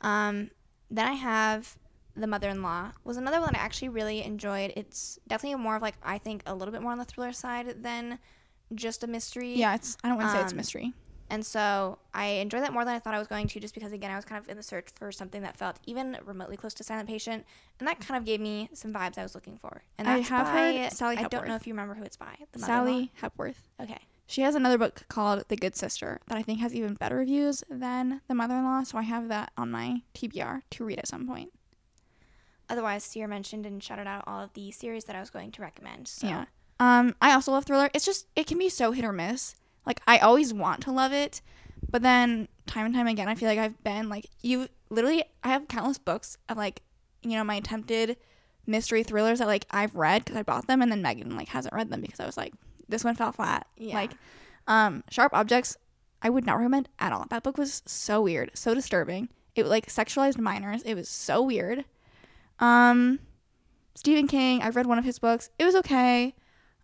[0.00, 0.50] Um,
[0.90, 1.78] then I have
[2.16, 4.72] The Mother-in-Law was another one I actually really enjoyed.
[4.76, 7.82] It's definitely more of like I think a little bit more on the thriller side
[7.82, 8.18] than
[8.74, 9.54] just a mystery.
[9.54, 10.92] Yeah, it's I don't want to say it's Um, mystery.
[11.28, 13.90] And so I enjoyed that more than I thought I was going to, just because
[13.92, 16.72] again I was kind of in the search for something that felt even remotely close
[16.74, 17.44] to Silent Patient,
[17.80, 19.82] and that kind of gave me some vibes I was looking for.
[19.98, 22.36] And I have heard Sally I don't know if you remember who it's by.
[22.52, 23.68] The Sally Hepworth.
[23.80, 23.98] Okay.
[24.28, 27.62] She has another book called The Good Sister that I think has even better reviews
[27.70, 31.52] than The Mother-in-Law, so I have that on my TBR to read at some point.
[32.68, 35.62] Otherwise, Ciera mentioned and shouted out all of the series that I was going to
[35.62, 36.08] recommend.
[36.08, 36.46] So Yeah.
[36.78, 37.90] Um, I also love thriller.
[37.94, 39.54] It's just it can be so hit or miss.
[39.86, 41.40] Like I always want to love it,
[41.90, 44.68] but then time and time again, I feel like I've been like you.
[44.90, 46.82] Literally, I have countless books of like
[47.22, 48.16] you know my attempted
[48.66, 51.74] mystery thrillers that like I've read because I bought them, and then Megan like hasn't
[51.74, 52.52] read them because I was like
[52.88, 53.66] this one fell flat.
[53.76, 53.94] Yeah.
[53.94, 54.12] Like,
[54.66, 55.76] um, Sharp Objects,
[56.22, 57.26] I would not recommend at all.
[57.30, 59.28] That book was so weird, so disturbing.
[59.54, 60.82] It like sexualized minors.
[60.82, 61.84] It was so weird.
[62.58, 63.20] Um,
[63.94, 65.50] Stephen King, I've read one of his books.
[65.58, 66.34] It was okay.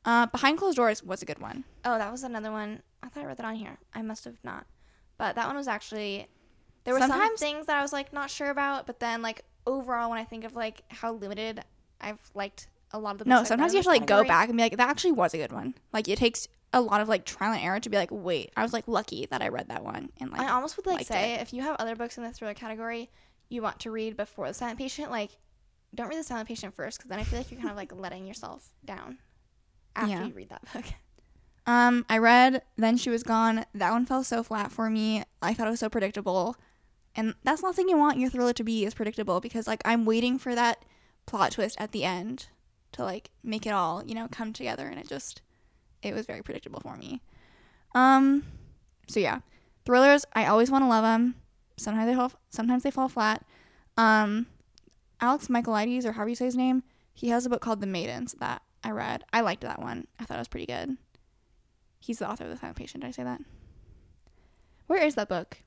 [0.04, 1.64] Uh, Behind Closed Doors was a good one.
[1.84, 2.82] Oh, that was another one.
[3.02, 3.78] I thought I read that on here.
[3.94, 4.66] I must have not.
[5.18, 6.28] But that one was actually
[6.84, 10.10] there were some things that I was like not sure about, but then like overall
[10.10, 11.62] when I think of like how limited
[12.00, 14.56] I've liked a lot of the No, sometimes you have to like go back and
[14.56, 15.74] be like, that actually was a good one.
[15.92, 18.62] Like it takes a lot of like trial and error to be like, wait, I
[18.62, 21.34] was like lucky that I read that one and like I almost would like say
[21.34, 21.42] it.
[21.42, 23.10] if you have other books in the thriller category
[23.48, 25.30] you want to read before the silent patient, like
[25.94, 27.94] don't read the silent patient first because then I feel like you're kind of like
[27.94, 29.18] letting yourself down
[29.96, 30.26] after Yeah.
[30.26, 30.84] you read that book.
[31.64, 33.64] Um, I read Then She Was Gone.
[33.72, 35.22] That one fell so flat for me.
[35.40, 36.56] I thought it was so predictable.
[37.14, 40.04] And that's not something you want your thriller to be is predictable because like I'm
[40.04, 40.84] waiting for that
[41.24, 42.48] plot twist at the end
[42.92, 45.40] to like make it all, you know, come together and it just
[46.02, 47.20] it was very predictable for me.
[47.94, 48.44] Um
[49.06, 49.38] so yeah.
[49.86, 51.36] Thrillers, I always want to love them.
[51.76, 53.44] Sometimes they fall sometimes they fall flat.
[53.96, 54.46] Um
[55.20, 56.82] Alex Michaelides, or however you say his name,
[57.14, 59.24] he has a book called The Maidens that I read.
[59.32, 60.06] I liked that one.
[60.18, 60.96] I thought it was pretty good.
[62.00, 63.02] He's the author of The Silent Patient.
[63.02, 63.40] Did I say that?
[64.88, 65.58] Where is that book?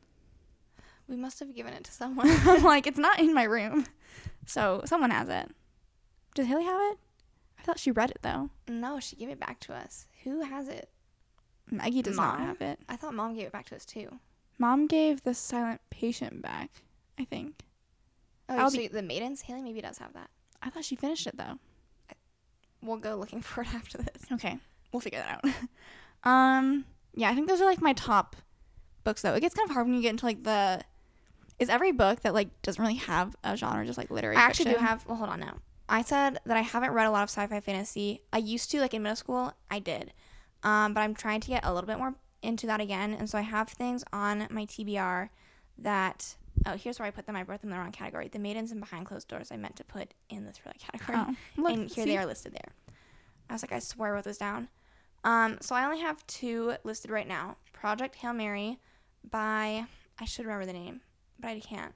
[1.08, 2.30] We must have given it to someone.
[2.30, 3.86] I'm like, it's not in my room.
[4.45, 5.49] So someone has it.
[6.34, 6.97] Does Haley have it?
[7.60, 8.49] I thought she read it though.
[8.67, 10.08] no, she gave it back to us.
[10.23, 10.89] Who has it?
[11.71, 12.80] Maggie does not have it.
[12.88, 14.19] I thought mom gave it back to us too.
[14.60, 16.69] Mom gave the silent patient back,
[17.17, 17.63] I think.
[18.49, 19.41] Oh, I'll so be- the maidens.
[19.41, 20.30] Haley maybe does have that.
[20.62, 21.58] I thought she finished it though.
[22.86, 24.26] We'll go looking for it after this.
[24.34, 24.58] Okay,
[24.91, 25.54] we'll figure that out.
[26.30, 28.36] um, yeah, I think those are like my top
[29.04, 29.34] books though.
[29.34, 30.82] It gets kind of hard when you get into like the.
[31.58, 34.36] Is every book that like doesn't really have a genre just like literary?
[34.36, 35.06] I actually do have.
[35.08, 35.56] Well, hold on now.
[35.88, 38.21] I said that I haven't read a lot of sci-fi fantasy.
[38.34, 40.12] I used to, like in middle school, I did,
[40.63, 43.13] um, but I'm trying to get a little bit more into that again.
[43.13, 45.30] And so I have things on my TBR
[45.80, 46.36] that.
[46.65, 47.36] Oh, here's where I put them.
[47.36, 48.28] I wrote them in the wrong category.
[48.30, 49.50] The maidens and behind closed doors.
[49.52, 52.12] I meant to put in the thriller category, Oh, look, and here see?
[52.12, 52.71] they are listed there.
[53.49, 54.69] I was like, I swear I wrote this down.
[55.23, 57.58] Um, so I only have two listed right now.
[57.73, 58.79] Project Hail Mary
[59.29, 59.86] by
[60.19, 61.01] I should remember the name,
[61.39, 61.93] but I can't.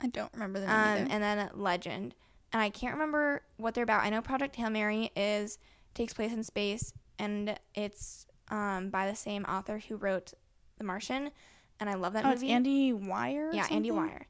[0.00, 2.14] I don't remember the name Um, and then Legend.
[2.52, 4.02] And I can't remember what they're about.
[4.02, 5.58] I know Project Hail Mary is
[5.94, 10.32] takes place in space and it's um, by the same author who wrote
[10.78, 11.30] The Martian.
[11.78, 12.52] And I love that oh, it's movie.
[12.52, 13.50] Andy Weir.
[13.50, 14.08] or yeah, Andy something?
[14.08, 14.26] Weir.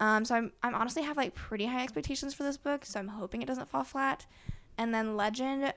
[0.00, 3.08] Um, so I'm I'm honestly have like pretty high expectations for this book, so I'm
[3.08, 4.26] hoping it doesn't fall flat.
[4.78, 5.74] And then Legend,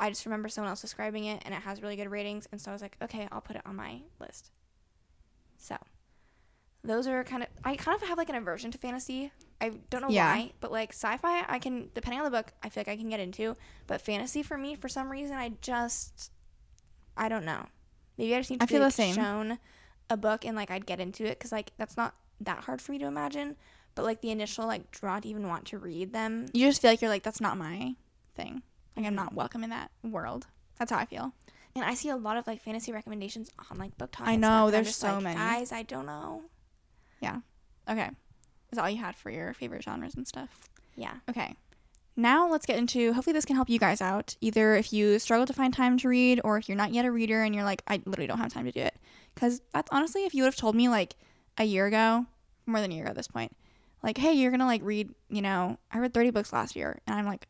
[0.00, 2.70] I just remember someone else describing it and it has really good ratings, and so
[2.70, 4.50] I was like, okay, I'll put it on my list.
[5.58, 5.76] So
[6.84, 9.32] those are kind of I kind of have like an aversion to fantasy.
[9.60, 10.32] I don't know Yeah.
[10.32, 13.08] why, but like sci-fi, I can depending on the book, I feel like I can
[13.08, 13.56] get into.
[13.86, 16.30] But fantasy for me, for some reason, I just
[17.16, 17.66] I don't know.
[18.18, 19.14] Maybe I just need to I be, feel the same.
[19.14, 19.58] shown
[20.08, 22.92] a book and like I'd get into it because like that's not that hard for
[22.92, 23.56] me to imagine.
[23.96, 26.46] But like the initial like draw to even want to read them.
[26.52, 27.96] You just feel like you're like that's not my
[28.36, 28.62] thing.
[28.96, 29.16] Like I'm Mhm.
[29.16, 30.46] not welcome in that world.
[30.78, 31.32] That's how I feel.
[31.74, 34.26] And I see a lot of like fantasy recommendations on like BookTok.
[34.26, 35.36] I know, there's so like, many.
[35.36, 36.42] Guys, I don't know.
[37.20, 37.40] Yeah.
[37.88, 38.10] Okay,
[38.72, 40.68] is all you had for your favorite genres and stuff?
[40.94, 41.14] Yeah.
[41.28, 41.54] Okay.
[42.18, 44.36] Now let's get into hopefully this can help you guys out.
[44.40, 47.10] Either if you struggle to find time to read or if you're not yet a
[47.12, 48.96] reader and you're like I literally don't have time to do it.
[49.34, 51.14] Cuz that's honestly if you would have told me like
[51.58, 52.24] a year ago,
[52.64, 53.54] more than a year ago at this point,
[54.02, 57.00] like hey, you're going to like read, you know, I read 30 books last year
[57.06, 57.48] and I'm like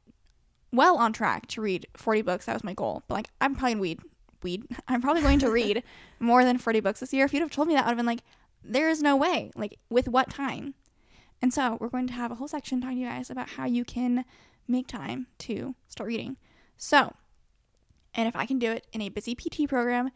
[0.77, 2.47] well on track to read 40 books.
[2.47, 3.03] That was my goal.
[3.09, 4.01] But like I'm probably weed
[4.43, 4.65] weed.
[4.89, 5.83] I'm probably going to read
[6.21, 7.25] more than 40 books this year.
[7.25, 8.23] If you'd have told me that, I would have been like
[8.63, 9.51] there is no way.
[9.55, 10.75] Like with what time?
[11.43, 13.67] And so we're going to have a whole section talking to you guys about how
[13.67, 14.25] you can
[14.67, 16.37] make time to start reading.
[16.77, 17.15] So,
[18.15, 20.11] and if I can do it in a busy PT program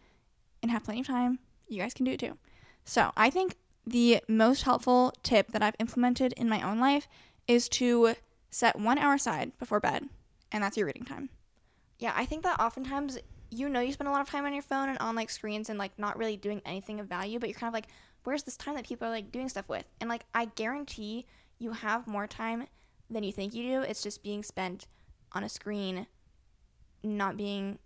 [0.62, 2.38] and have plenty of time, you guys can do it too.
[2.84, 7.06] So, I think the most helpful tip that I've implemented in my own life
[7.46, 8.14] is to
[8.50, 10.08] set one hour aside before bed,
[10.52, 11.30] and that's your reading time.
[11.98, 13.18] Yeah, I think that oftentimes
[13.50, 15.68] you know you spend a lot of time on your phone and on like screens
[15.68, 17.88] and like not really doing anything of value, but you're kind of like,
[18.24, 19.84] where's this time that people are like doing stuff with?
[20.00, 21.26] And like I guarantee
[21.58, 22.66] you have more time
[23.10, 23.82] than you think you do.
[23.82, 24.86] It's just being spent
[25.32, 26.06] on a screen,
[27.02, 27.78] not being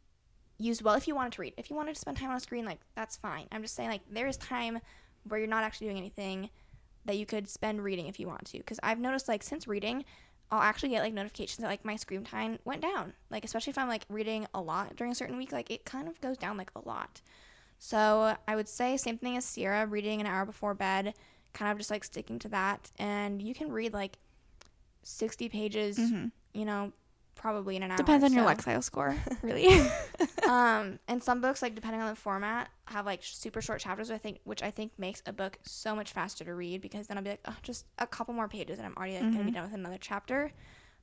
[0.58, 0.94] used well.
[0.94, 2.80] If you wanted to read, if you wanted to spend time on a screen, like
[2.94, 3.46] that's fine.
[3.50, 4.80] I'm just saying like there is time
[5.24, 6.50] where you're not actually doing anything
[7.06, 8.58] that you could spend reading if you want to.
[8.58, 10.04] Because I've noticed like since reading,
[10.54, 13.12] I'll actually get like notifications that like my screen time went down.
[13.30, 16.08] Like especially if I'm like reading a lot during a certain week, like it kind
[16.08, 17.20] of goes down like a lot.
[17.78, 21.14] So I would say same thing as Ciera, reading an hour before bed,
[21.52, 22.90] kind of just like sticking to that.
[22.98, 24.18] And you can read like
[25.02, 26.26] 60 pages, Mm-hmm.
[26.58, 26.92] you know,
[27.34, 27.96] probably in an hour.
[27.98, 29.68] Depends on your Lexile score, really.
[30.48, 34.10] um, and some books, like depending on the format, have like super short chapters.
[34.10, 37.16] I think, which I think makes a book so much faster to read because then
[37.18, 39.50] I'll be like, oh, just a couple more pages, and I'm already like, gonna be
[39.50, 39.54] Mhm.
[39.54, 40.52] done with another chapter.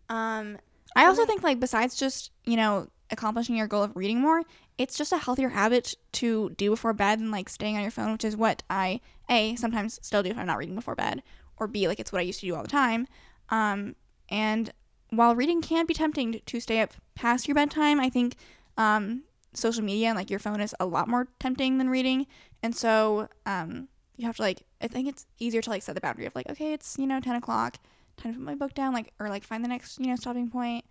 [0.10, 0.58] Um,
[0.96, 4.42] I also think like besides just, you know, accomplishing your goal of reading more,
[4.78, 8.12] it's just a healthier habit to do before bed than like staying on your phone,
[8.12, 11.24] which is what I A sometimes still do if I'm not reading before bed,
[11.58, 13.08] or B like it's what I used to do all the time.
[13.50, 13.96] Um
[14.30, 14.72] and
[15.12, 18.36] while reading can be tempting to- stay up past your bedtime, I think
[18.78, 22.26] um social media and like your phone is a lot more tempting than reading.
[22.64, 26.02] And so um you have to like I think it's easier to like set the
[26.02, 27.78] boundary of like, okay, it's, you know, ten o'clock,
[28.18, 30.50] time to put my book down, like or like find the next, you know, stopping
[30.50, 30.86] point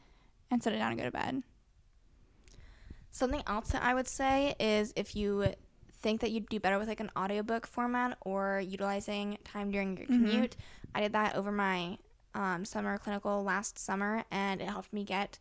[0.50, 1.42] and set it down and go to bed.
[3.10, 5.54] Something else that I would say is if you
[6.02, 10.06] think that you'd do better with like an audiobook format or utilizing time during your
[10.06, 10.16] Mhm.
[10.16, 10.56] commute,
[10.94, 11.98] I did that over my
[12.34, 15.38] um, summer clinical last summer and it helped me get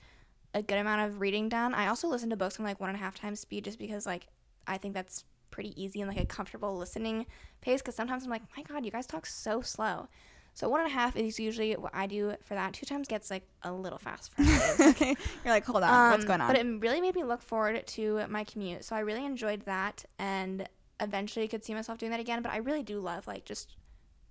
[0.54, 1.74] a good amount of reading done.
[1.74, 4.06] I also listen to books on like one and a half times speed just because
[4.06, 4.28] like
[4.68, 7.26] I think that's pretty easy and like a comfortable listening
[7.62, 10.08] pace because sometimes I'm like, my God, you guys talk so slow.
[10.54, 12.74] So one and a half is usually what I do for that.
[12.74, 14.58] Two times gets like a little fast for me.
[14.90, 15.16] okay.
[15.46, 16.48] You're like, hold on, what's Um, going on?
[16.48, 18.84] But it really made me look forward to my commute.
[18.84, 20.68] So I really enjoyed that and
[21.00, 22.42] eventually could see myself doing that again.
[22.42, 23.78] But I really do love like just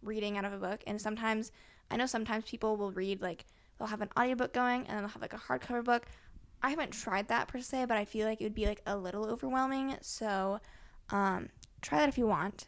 [0.02, 0.82] reading out of a book.
[0.86, 1.50] And sometimes
[1.90, 3.46] I know sometimes people will read like
[3.78, 6.06] they'll have an audiobook going and then they'll have like a hardcover book.
[6.62, 8.96] I haven't tried that per se, but I feel like it would be like a
[8.96, 9.96] little overwhelming.
[10.00, 10.60] So
[11.10, 11.48] um,
[11.82, 12.66] try that if you want.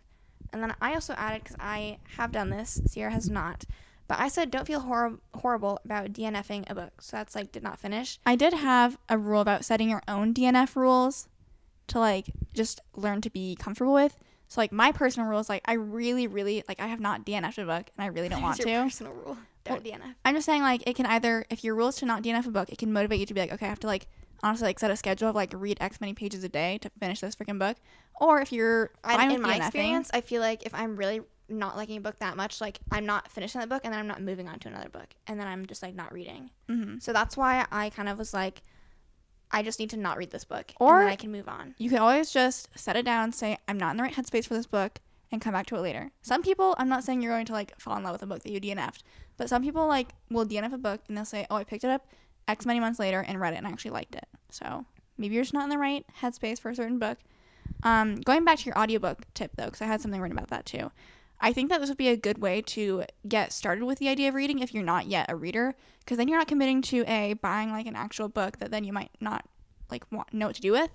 [0.52, 3.64] And then I also added because I have done this, Ciera has not.
[4.09, 7.00] But I said don't feel hor- horrible about DNFing a book.
[7.00, 8.18] So that's like did not finish.
[8.26, 11.28] I did have a rule about setting your own DNF rules
[11.88, 14.16] to like just learn to be comfortable with.
[14.50, 17.60] So like my personal rule is like I really, really like I have not DNF'd
[17.60, 18.64] a book and I really don't want to.
[18.64, 19.38] personal rule.
[19.64, 20.16] Don't DNF.
[20.24, 22.50] I'm just saying like it can either if your rule is to not DNF a
[22.50, 24.08] book, it can motivate you to be like, okay, I have to like
[24.42, 27.20] honestly like set a schedule of like read X many pages a day to finish
[27.20, 27.76] this freaking book.
[28.20, 31.20] Or if you're I, fine in my DNFing, experience, I feel like if I'm really
[31.48, 34.08] not liking a book that much, like I'm not finishing the book and then I'm
[34.08, 36.50] not moving on to another book and then I'm just like not reading.
[36.68, 37.00] Mhm.
[37.00, 38.62] So that's why I kind of was like,
[39.52, 41.74] I just need to not read this book Or- I can move on.
[41.78, 44.54] you can always just set it down, say I'm not in the right headspace for
[44.54, 45.00] this book,
[45.32, 46.10] and come back to it later.
[46.22, 48.42] Some people, I'm not saying you're going to like fall in love with a book
[48.42, 49.02] that you DNF'd,
[49.36, 51.90] but some people like will DNF a book and they'll say, oh, I picked it
[51.90, 52.06] up
[52.48, 54.26] X many months later and read it and I actually liked it.
[54.50, 54.84] So
[55.18, 57.18] maybe you're just not in the right headspace for a certain book.
[57.82, 60.66] Um, going back to your audiobook tip though, because I had something written about that
[60.66, 60.90] too.
[61.40, 64.29] I think that this would be a good way to get started with the idea
[64.29, 67.33] of reading if you're not yet a reader, because then you're not committing to a
[67.35, 69.44] buying like an actual book that then you might not
[69.90, 70.90] like want know what to do with,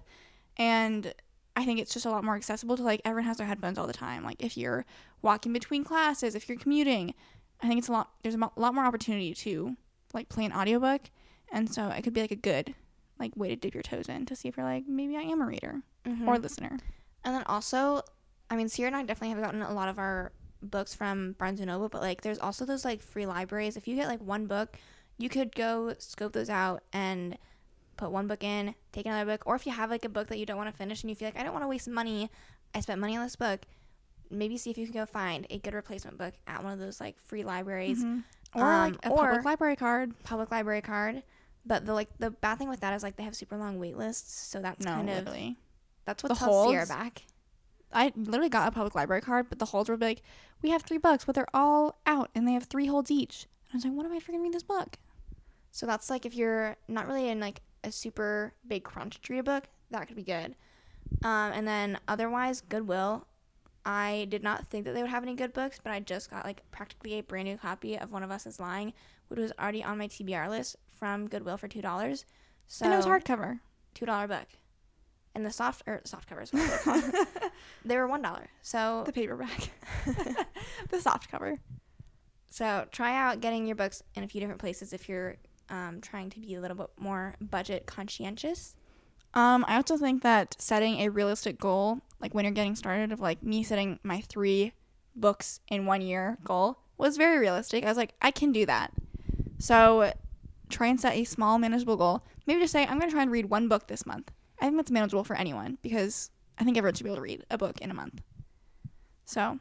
[0.58, 1.14] and
[1.56, 3.88] I think it's just a lot more accessible to like everyone has their headphones all
[3.88, 4.24] the time.
[4.24, 4.86] Like if you're
[5.22, 7.14] walking between classes, if you're commuting,
[7.62, 8.12] I think it's a lot.
[8.24, 9.76] There's a lot more opportunity to
[10.14, 11.02] like play an audiobook,
[11.52, 12.76] and so it could be like a good
[13.20, 15.42] like way to dip your toes in to see if you're like maybe I am
[15.42, 16.28] a reader Mhm.
[16.28, 16.78] or listener.
[17.24, 18.02] And then also,
[18.50, 20.32] I mean, Ciera and I definitely have gotten a lot of our
[20.62, 23.76] books from Barnes and Noble, but like, there's also those like free libraries.
[23.78, 24.78] If you get like one book,
[25.18, 27.38] you could go scope those out and
[27.98, 30.38] put one book in, take another book, or if you have like a book that
[30.38, 32.30] you don't want to finish and you feel like I don't want to waste money,
[32.74, 33.62] I spent money on this book.
[34.30, 37.00] Maybe see if you can go find a good replacement book at one of those
[37.00, 38.24] like free libraries, Mhm.
[38.56, 40.24] Or Um, like a or- public library card.
[40.24, 41.24] public library card.
[41.66, 43.98] But the like the bad thing with that is like they have super long wait
[43.98, 45.58] lists, so that's No, kind of literally.
[46.06, 47.24] that's what The held Ciera back.
[47.96, 50.22] I literally got a public library card, but the holds were like,
[50.62, 53.48] we have three books, but they're all out and they have three holds each.
[53.70, 54.98] And I was like, what am I freaking read this book?
[55.72, 59.40] So that's like if you're not really in like a super big crunch to read
[59.40, 60.56] a book, that could be good.
[61.24, 63.28] Um, and then otherwise, Goodwill.
[63.88, 66.44] I did not think that they would have any good books, but I just got
[66.44, 68.94] like practically a brand new copy of One of Us is Lying,
[69.28, 72.26] which was already on my TBR list from Goodwill for two dollars.
[72.66, 73.60] So and it was hardcover.
[73.94, 74.48] two dollar book,
[75.36, 77.28] and the soft or soft covers, what they're called,
[77.84, 78.48] they were one dollar.
[78.62, 79.72] So The paperback.
[80.90, 81.58] the soft cover.
[82.50, 85.36] So try out getting your books in a few different places if you're
[85.70, 88.76] um, trying to be a little bit more budget conscientious.
[89.34, 93.20] Um, I also think that setting a realistic goal, like when you're getting started, of
[93.20, 94.72] like me setting my three
[95.16, 97.84] books in one year goal, was very realistic.
[97.84, 98.94] I was like, I can do that.
[99.58, 100.14] So
[100.70, 102.24] try and set a small, manageable goal.
[102.48, 104.32] Maybe just say, I'm going to try and read one book this month.
[104.62, 107.46] I think that's manageable for anyone because I think everyone should be able to read
[107.50, 108.22] a book in a month.
[109.26, 109.60] So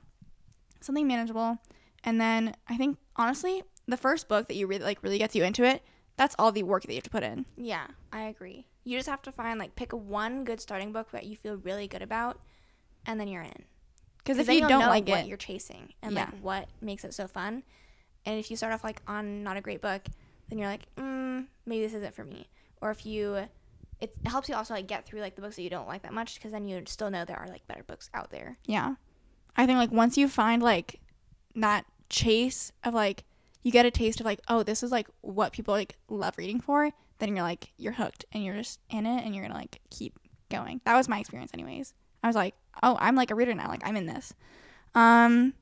[0.81, 1.59] something manageable.
[2.05, 5.43] And then I think, honestly, the first book that you read, like, really gets you
[5.45, 5.83] into it,
[6.17, 7.47] that's all the work that you have to put in.
[7.57, 8.67] Yeah, I agree.
[8.85, 11.89] You just have to find like pick one good starting book that you feel really
[11.89, 12.39] good about,
[13.07, 13.65] and then you're in.
[14.19, 16.27] Because if you don't like what it, you're chasing and Yeah.
[16.27, 17.63] like what makes it so fun.
[18.27, 20.03] And if you start off like on not a great book,
[20.49, 22.49] then you're like, mm, maybe this isn't for me.
[22.81, 23.49] Or if you,
[24.05, 26.13] it helps you also like get through like the books that you don't like that
[26.13, 28.59] much because then you still know there are like better books out there.
[28.67, 28.97] Yeah.
[29.57, 31.01] I think like once you find like
[31.57, 33.25] that chase of like
[33.63, 36.61] you get a taste of like, oh, this is like what people like love reading
[36.61, 39.81] for, then you're like you're hooked and you're just in it and you're gonna like
[39.91, 40.19] keep
[40.51, 40.83] going.
[40.85, 41.95] That was my experience anyways.
[42.23, 44.35] I was like, oh, I'm like a reader now, like I'm in this.
[44.95, 45.55] Um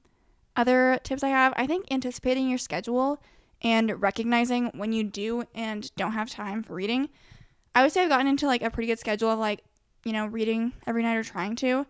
[0.57, 3.23] other tips I have, I think anticipating your schedule
[3.63, 7.09] and recognizing when you do and don't have time for reading.
[7.75, 9.65] I would say I've gotten into like a pretty good schedule of like,
[10.05, 11.87] you know, reading every night or trying to.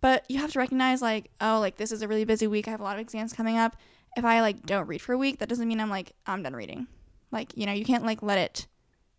[0.00, 2.68] But you have to recognize like, oh, like this is a really busy week.
[2.68, 3.76] I have a lot of exams coming up.
[4.16, 6.54] If I like don't read for a week, that doesn't mean I'm like I'm done
[6.54, 6.86] reading.
[7.30, 8.66] Like, you know, you can't like let it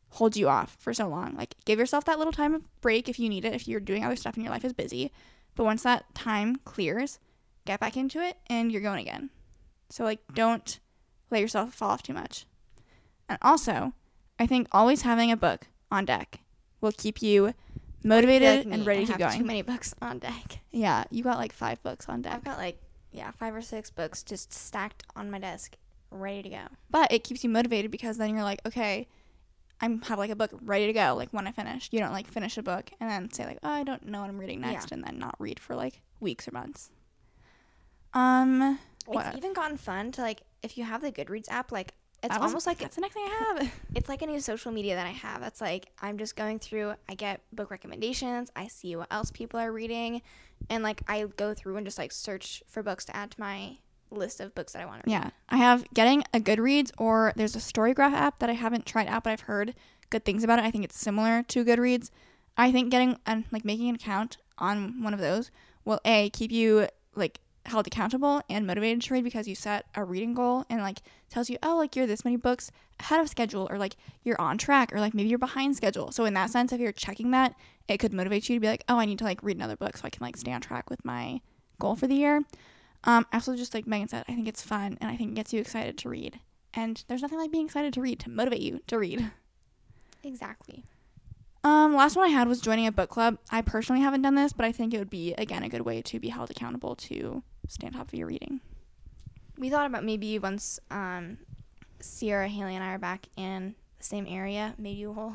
[0.10, 1.36] hold you off for so long.
[1.36, 4.04] Like give yourself that little time of break if you need it, if you're doing
[4.04, 5.12] other stuff and your life is busy.
[5.56, 7.20] But once that time clears,
[7.66, 9.30] get back into it and you're going again.
[9.90, 10.80] So like don't
[11.30, 12.46] let yourself fall off too much.
[13.30, 13.94] And also,
[14.40, 16.40] I think always having a book on deck
[16.82, 17.54] will keep you
[18.04, 19.40] motivated Like and ready I to have going.
[19.40, 20.60] Too many books on deck.
[20.72, 22.34] Yeah, you got like five books on deck.
[22.34, 22.80] I've got like
[23.12, 25.76] yeah, five or six books just stacked on my desk,
[26.12, 26.62] ready to go.
[26.90, 29.08] But it keeps you motivated because then you're like, okay,
[29.82, 31.16] I'm have like a book ready to go.
[31.16, 33.70] Like when I finish, you don't like finish a book and then say like, oh,
[33.70, 34.96] I don't know what I'm reading next, Yeah.
[34.96, 36.92] and then not read for like weeks or months.
[38.14, 39.28] Um, what?
[39.28, 41.94] It's even gotten fun to like if you have the Goodreads app, like
[42.24, 43.72] it's That was- almost like that's the next thing I have.
[43.96, 45.42] it's like any social media that I have.
[45.42, 46.94] That's like I'm just going through.
[47.08, 48.50] I get book recommendations.
[48.56, 50.22] I see what else people are reading,
[50.70, 53.78] and like I go through and just like search for books to add to my
[54.10, 55.14] list of books that I want to read.
[55.14, 59.08] Yeah, I have getting a Goodreads or there's a Storygraph app that I haven't tried
[59.08, 59.76] out, but I've heard
[60.10, 60.66] good things about it.
[60.66, 62.10] I think it's similar to Goodreads.
[62.58, 65.52] I think getting and like making an account on one of those
[65.86, 70.04] will a keep you like held accountable and motivated to read because you set a
[70.04, 71.00] reading goal and like
[71.30, 74.58] tells you oh like you're this many books ahead of schedule or like you're on
[74.58, 76.12] track or like maybe you're behind schedule.
[76.12, 77.56] So in that sense, if you're checking that,
[77.88, 79.98] it could motivate you to be like oh I need to like read another book
[79.98, 81.42] so I can like stay on track with my
[81.80, 82.44] goal for the year.
[83.04, 85.54] Um, also, just like Megan said, I think it's fun and I think it gets
[85.54, 86.40] you excited to read.
[86.74, 89.32] And there's nothing like being excited to read to motivate you to read.
[90.24, 90.84] Exactly.
[91.64, 93.38] Um, last one I had was joining a book club.
[93.50, 96.02] I personally haven't done this, but I think it would be again a good way
[96.02, 98.62] to be held accountable to stay on top of your reading.
[99.58, 101.38] We thought about maybe once um,
[102.02, 105.34] Ciera, Haley, and I are back in the same area, maybe we'll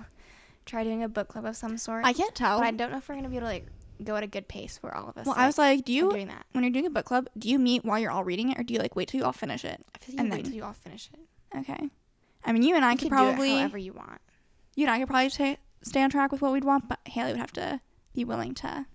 [0.65, 2.05] try doing a book club of some sort.
[2.05, 2.59] I can't tell.
[2.61, 3.67] but I don't know if we're gonna be able to like
[4.05, 5.27] go at a good pace for all of us.
[5.27, 6.47] well, I was like, do you doing that.
[6.53, 8.63] when you're doing a book club, do you meet while you're all reading it, or
[8.63, 9.85] do you like wait till you all finish it?
[9.95, 11.59] I feel like and you wait then- till you all finish it.
[11.59, 11.91] Okay.
[12.45, 14.21] I mean, you and I You could could do it probably however you want.
[14.77, 17.33] you and I could probably stay stay on track with what we'd want, but Haley
[17.33, 17.81] would have to
[18.15, 18.87] be willing to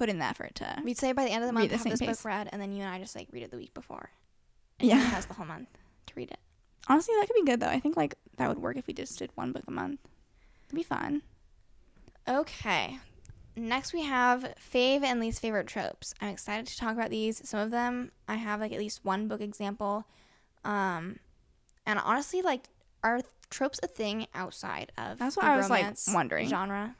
[0.00, 0.78] put in the effort to.
[0.82, 2.08] We'd say by the end of the month, the have this pace.
[2.08, 4.08] book read, and then you and I just like read it the week before.
[4.80, 4.96] And Yeah.
[4.96, 5.68] Has the whole month
[6.06, 6.38] to read it.
[6.88, 7.68] Honestly, that could be good though.
[7.68, 10.00] I think like that would work if we just did one book a month.
[10.68, 11.20] It'd be fun.
[12.26, 12.98] Okay.
[13.56, 16.14] Next, we have fave and least favorite tropes.
[16.20, 17.46] I'm excited to talk about these.
[17.46, 20.06] Some of them I have like at least one book example.
[20.64, 21.18] Um,
[21.84, 22.68] and honestly, like,
[23.02, 23.20] are
[23.50, 26.46] tropes a thing outside of That's what I was, like, wondering.
[26.48, 26.94] genre?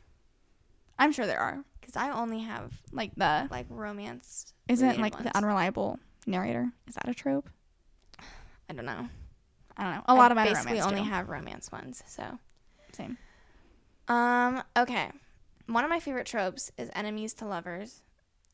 [0.98, 1.64] I'm sure there are.
[1.92, 4.52] Because I only have Like the like romance.
[4.68, 5.24] isn't like ones.
[5.24, 6.70] the unreliable narrator.
[6.86, 7.48] Is that a trope?
[8.68, 9.08] I don't know.
[9.76, 10.02] I don't know.
[10.06, 12.02] A lot of are basically only have romance ones.
[12.06, 12.38] So,
[12.92, 13.16] Same.
[14.08, 15.10] um, okay.
[15.66, 18.02] One of my favorite tropes is enemies to lovers.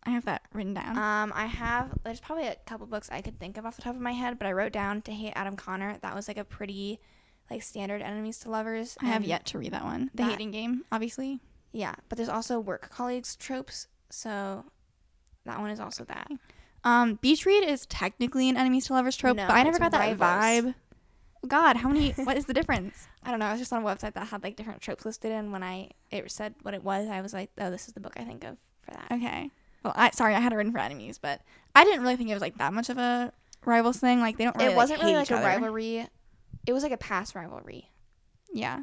[0.04, 0.96] I have that written down.
[0.96, 3.96] Um, I have there's probably a couple books I could think of off the top
[3.96, 5.98] of my head, but I wrote down to hate Adam Connor.
[6.02, 7.00] That was like a pretty
[7.50, 8.96] like standard enemies to lovers.
[9.02, 10.10] I have yet to read that one.
[10.14, 11.40] The that- hating game, obviously.
[11.72, 14.64] Yeah, but there's also work colleagues tropes, so
[15.44, 16.28] that one is also that.
[16.84, 19.90] Um, beach read is technically an enemies to lovers trope, No, but I never got
[19.92, 20.20] that rivals.
[20.20, 20.74] vibe.
[21.48, 22.10] God, how many?
[22.24, 23.08] what is the difference?
[23.22, 23.46] I don't know.
[23.46, 25.90] I was just on a website that had like different tropes listed, and when I
[26.10, 28.44] it said what it was, I was like, oh, this is the book I think
[28.44, 29.06] of for that.
[29.12, 29.50] Okay.
[29.84, 31.40] Well, I sorry, I had it written for enemies, but
[31.74, 33.32] I didn't really think it was like that much of a
[33.64, 34.20] rivals thing.
[34.20, 34.72] Like they don't really.
[34.72, 35.46] it wasn't like, really like a other.
[35.46, 36.08] rivalry.
[36.66, 37.90] It was like a past rivalry
[38.52, 38.82] Yeah.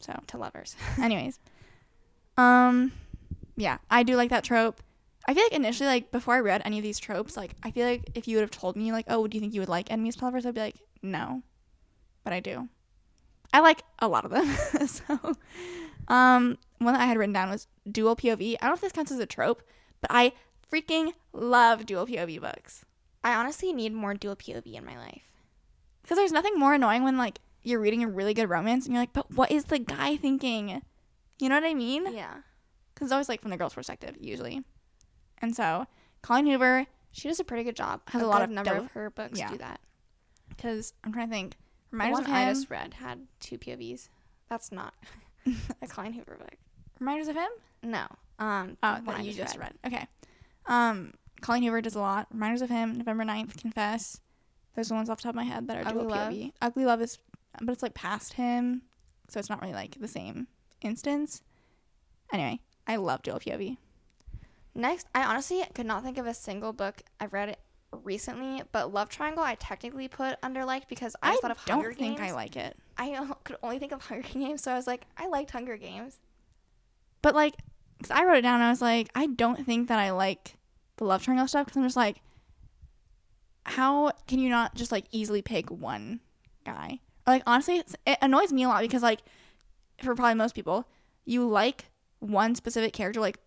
[0.00, 0.76] So, to lovers.
[1.02, 1.38] anyways,
[2.38, 2.92] um,
[3.56, 4.80] yeah, I do like that trope.
[5.26, 7.86] I feel like initially, like before I read any of these tropes, like I feel
[7.86, 9.90] like if you would have told me, like, oh, do you think you would like
[9.90, 10.46] enemies to lovers?
[10.46, 11.42] I'd be like, no,
[12.24, 12.68] but I do.
[13.52, 14.46] I like a lot of them.
[14.86, 15.36] so,
[16.08, 18.54] um, one that I had written down was dual POV.
[18.54, 19.62] I don't know if this counts as a trope,
[20.00, 20.32] but I
[20.72, 22.84] freaking love dual POV books
[23.24, 25.22] I honestly need more dual POV in my life.
[26.02, 29.02] because there's nothing more annoying when like you're reading a really good romance and you're
[29.02, 30.82] like, but what is the guy thinking?
[31.38, 32.12] You know what I mean?
[32.12, 32.34] Yeah.
[32.94, 34.62] because it's always like from the girl's perspective usually
[35.40, 35.86] and so
[36.22, 38.00] colleen hoover She does a pretty good job.
[38.08, 39.50] Has a lot of number dope- of her books yeah.
[39.50, 39.80] do that.
[40.48, 41.52] because i'm trying to think
[41.90, 44.08] The reminders one of I him just read had two POVs.
[44.50, 44.94] That's not
[45.82, 46.54] a Colleen Hoover book.
[47.00, 47.48] reminders of him
[47.82, 48.06] No.
[48.38, 48.76] Um.
[48.82, 49.74] oh that you just read.
[49.86, 50.06] okay
[50.66, 54.20] um colleen hoover does a lot reminders of him november 9th confess
[54.74, 56.32] those are the ones off the top of my head that are Ugly dual Love?
[56.32, 57.18] pov ugly love is
[57.62, 58.82] but it's like past him
[59.28, 60.46] so it's not really like the same
[60.82, 61.42] instance
[62.32, 63.76] anyway i love dual pov
[64.74, 67.56] Next, I honestly could not think of a single book I've read
[67.90, 71.96] recently, but Love Triangle I technically put under like because I, i thought of don't
[71.96, 75.06] think i like it I could only think of Hunger Games, so I was like,
[75.16, 76.18] I liked Hunger Games.
[77.22, 77.54] But like,
[78.02, 80.56] cause I wrote it down, and I was like, I don't think that I like
[80.96, 82.20] the love triangle stuff because I'm just like,
[83.64, 86.20] how can you not just like easily pick one
[86.64, 87.00] guy?
[87.26, 89.20] Or like honestly, it's, it annoys me a lot because like,
[90.02, 90.88] for probably most people,
[91.24, 91.86] you like
[92.20, 93.38] one specific character like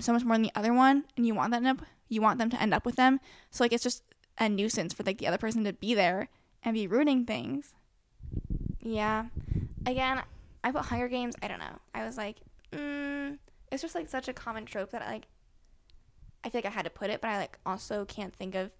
[0.00, 2.50] so much more than the other one, and you want that up, you want them
[2.50, 3.20] to end up with them.
[3.50, 4.02] So like, it's just
[4.38, 6.28] a nuisance for like the other person to be there
[6.62, 7.74] and be ruining things.
[8.80, 9.26] Yeah.
[9.86, 10.22] Again,
[10.64, 11.34] I put Hunger Games.
[11.42, 11.78] I don't know.
[11.94, 12.36] I was like,
[12.72, 13.38] mm,
[13.70, 15.26] it's just like such a common trope that like
[16.44, 18.70] I feel like I had to put it, but I like also can't think of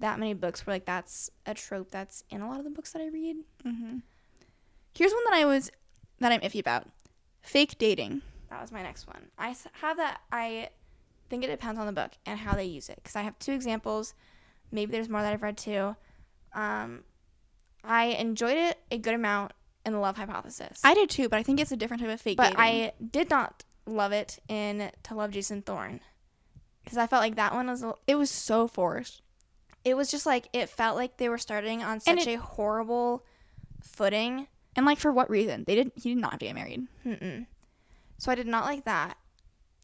[0.00, 2.92] that many books where like that's a trope that's in a lot of the books
[2.92, 3.36] that I read.
[3.64, 3.98] Mm-hmm.
[4.94, 5.70] Here's one that I was
[6.22, 6.86] that I'm iffy about:
[7.42, 8.22] fake dating.
[8.50, 9.26] That was my next one.
[9.38, 10.20] I have that.
[10.30, 10.68] I
[11.30, 12.96] think it depends on the book and how they use it.
[12.96, 14.14] Because I have two examples.
[14.70, 15.96] Maybe there's more that I've read too.
[16.54, 17.04] Um,
[17.84, 19.52] I enjoyed it a good amount
[19.86, 20.80] in the Love Hypothesis.
[20.84, 22.60] I did too, but I think it's a different type of fake but dating.
[22.60, 26.00] I did not love it in To Love Jason Thorne.
[26.84, 27.82] Because I felt like that one was.
[27.82, 29.22] A, it was so forced.
[29.84, 33.24] it was just like it felt like they were starting on such it- a horrible
[33.82, 34.46] footing.
[34.76, 35.64] And like for what reason?
[35.66, 35.94] They didn't.
[35.96, 36.86] He did not have to get married.
[37.06, 37.46] Mm-mm.
[38.18, 39.16] So I did not like that.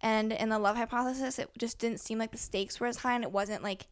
[0.00, 3.14] And in the love hypothesis, it just didn't seem like the stakes were as high,
[3.14, 3.88] and it wasn't like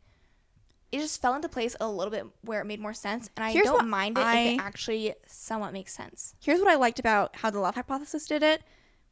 [0.93, 3.29] it just fell into place a little bit where it made more sense.
[3.37, 6.35] And I Here's don't mind it if it actually somewhat makes sense.
[6.41, 8.63] Here's what I liked about how the love hypothesis did it,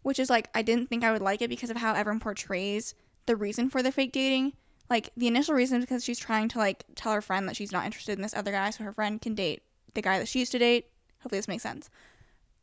[0.03, 2.95] which is like I didn't think I would like it because of how everyone portrays
[3.27, 4.53] the reason for the fake dating.
[4.89, 7.73] Like the initial reason is because she's trying to like tell her friend that she's
[7.73, 9.63] not interested in this other guy, so her friend can date
[9.95, 10.87] the guy that she used to date.
[11.25, 11.91] Hopefully this makes sense.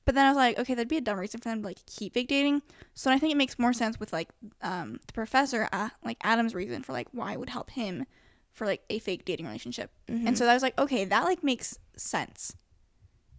[0.06, 1.86] But then I was like, okay, that'd be a dumb reason for them to like
[1.86, 2.62] keep fake dating.
[2.96, 4.30] So I think it makes more sense with like
[4.62, 8.06] um, the professor, uh, like Adam's reason for like why it would help him
[8.54, 9.92] for like a fake dating relationship.
[10.28, 12.56] And so I was like, okay, that like makes sense.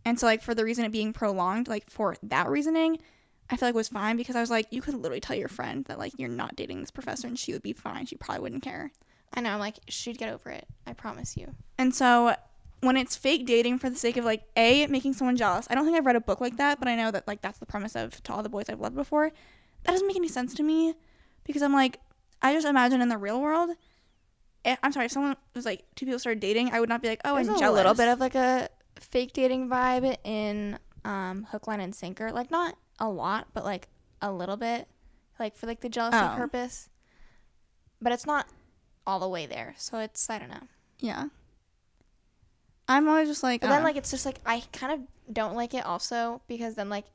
[0.05, 2.99] And so like for the reason it being prolonged, like for that reasoning,
[3.51, 5.85] I feel like was fine because I was like, you could literally tell your friend
[5.87, 8.07] that like you're not dating this professor and she would be fine.
[8.07, 8.93] She probably wouldn't care.
[9.35, 10.67] I know, I'm like, she'd get over it.
[10.87, 11.55] I promise you.
[11.79, 12.35] And so
[12.83, 15.85] when it's fake dating for the sake of like a making someone jealous, I don't
[15.87, 17.97] think I've read a book like that, but I know that like that's the premise
[17.97, 19.31] of To All the Boys I've Loved Before.
[19.85, 20.95] That doesn't make any sense to me
[21.45, 21.99] because I'm like,
[22.43, 23.71] I just imagine in the real world.
[24.65, 27.09] eh, I'm sorry, if someone was like two people started dating, I would not be
[27.09, 27.73] like, oh, There's I'm jealous.
[27.73, 28.69] a little bit of like a
[29.01, 32.31] fake dating vibe in um, Hook, Line, and Sinker.
[32.33, 33.89] Like not a lot, but like
[34.21, 34.87] a little bit,
[35.41, 36.35] like for like the jealousy Oh.
[36.37, 36.89] purpose.
[38.01, 38.47] But it's not
[39.07, 40.67] all the way there, so it's I don't know.
[40.99, 41.27] yeah.
[42.89, 43.85] I'm always just like, But then know.
[43.85, 47.07] like it's just like I kind of don't like it also because then like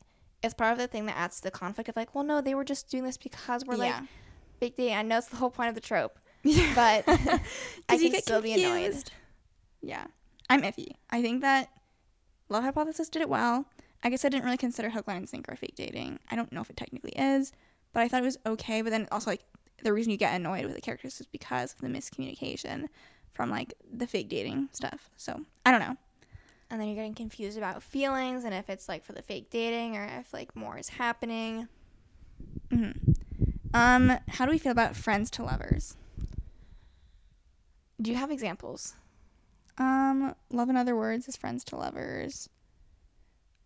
[0.43, 2.55] it's part of the thing that adds to the conflict of like, well, no, they
[2.55, 4.01] were just doing this because we're like yeah.
[4.59, 4.95] big dating.
[4.95, 6.19] I know it's the whole point of the trope,
[6.75, 9.03] but I can get still be annoyed.
[9.81, 10.05] Yeah.
[10.49, 10.91] I'm iffy.
[11.09, 11.69] I think that
[12.49, 13.65] Love Hypothesis did it well.
[14.03, 16.19] I guess I didn't really consider Hook, Line, and Sinker fake dating.
[16.29, 17.51] I don't know if it technically is,
[17.93, 18.81] but I thought it was okay.
[18.81, 19.43] But then also, like,
[19.83, 22.87] the reason you get annoyed with the characters is because of the miscommunication
[23.37, 25.09] from, like, the fake dating stuff.
[25.15, 25.95] So, I don't know.
[26.69, 29.95] And then you're getting confused about feelings and if it's like for the fake dating
[29.95, 31.69] or if like more is happening.
[32.69, 32.91] hmm
[33.73, 35.95] Um, how do we feel about friends to lovers?
[38.01, 38.95] Do you have examples?
[39.77, 42.49] Um, love in other words is friends to lovers.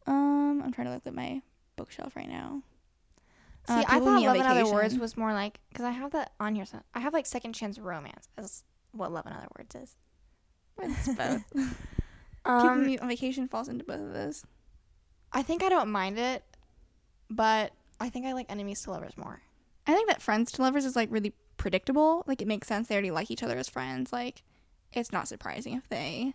[0.06, 1.42] Um, I'm trying to look at my
[1.78, 2.62] bookshelf right now.
[3.68, 6.34] See, Uh, I thought Love in Other Words was more like because I have that
[6.40, 6.66] on here.
[6.66, 9.96] So I have like Second Chance Romance as what Love in Other Words is.
[10.82, 11.44] It's both.
[12.46, 14.46] Um, Meet on Vacation falls into both of those.
[15.32, 16.44] I think I don't mind it,
[17.30, 19.42] but I think I like Enemies to Lovers more.
[19.88, 22.24] I think that friends to lovers is like really predictable.
[22.28, 22.88] Like it makes sense.
[22.88, 24.14] They already like each other as friends.
[24.14, 24.44] Like
[24.94, 26.34] it's not surprising if they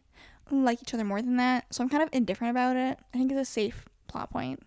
[0.50, 1.66] like each other more than that.
[1.70, 2.98] So I'm kind of indifferent about it.
[3.14, 4.62] I think it's a safe plot point.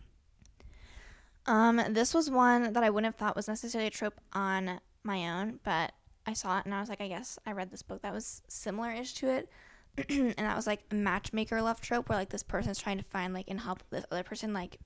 [1.45, 5.39] Um, this was one that I wouldn't have thought was necessarily a trope on my
[5.39, 5.93] own, but
[6.29, 8.43] I saw it and I was like, I guess I read this book that was
[8.47, 9.49] similar-ish to it,
[10.09, 13.33] and that was like a matchmaker love trope where like this person's trying to find
[13.33, 14.77] like and help this other person like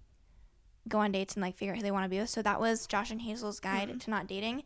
[0.87, 2.29] go on dates and like figure out who they want to be with.
[2.29, 4.63] So that was Josh and Hazel's Guide to Not Dating,